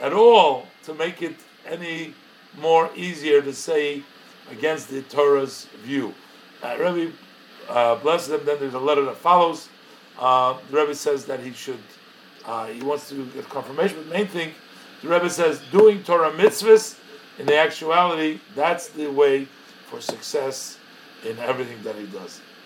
at 0.01 0.13
all 0.13 0.65
to 0.83 0.93
make 0.93 1.21
it 1.21 1.35
any 1.65 2.13
more 2.59 2.89
easier 2.95 3.41
to 3.41 3.53
say 3.53 4.03
against 4.51 4.89
the 4.89 5.01
Torah's 5.03 5.65
view. 5.83 6.13
Uh, 6.63 6.75
Rebbe 6.79 7.13
uh, 7.69 7.95
bless 7.95 8.27
them. 8.27 8.41
Then 8.45 8.57
there's 8.59 8.73
a 8.73 8.79
letter 8.79 9.05
that 9.05 9.17
follows. 9.17 9.69
Uh, 10.17 10.57
the 10.69 10.77
Rebbe 10.77 10.95
says 10.95 11.25
that 11.25 11.39
he 11.39 11.53
should, 11.53 11.79
uh, 12.45 12.67
he 12.67 12.81
wants 12.81 13.09
to 13.09 13.25
get 13.27 13.47
confirmation. 13.49 13.97
But 13.97 14.07
the 14.07 14.13
main 14.13 14.27
thing, 14.27 14.51
the 15.01 15.09
Rebbe 15.09 15.29
says, 15.29 15.61
doing 15.71 16.03
Torah 16.03 16.31
mitzvahs, 16.31 16.97
in 17.37 17.45
the 17.45 17.57
actuality, 17.57 18.41
that's 18.53 18.89
the 18.89 19.07
way 19.07 19.47
for 19.87 20.01
success 20.01 20.77
in 21.25 21.39
everything 21.39 21.81
that 21.83 21.95
he 21.95 22.05
does. 22.07 22.41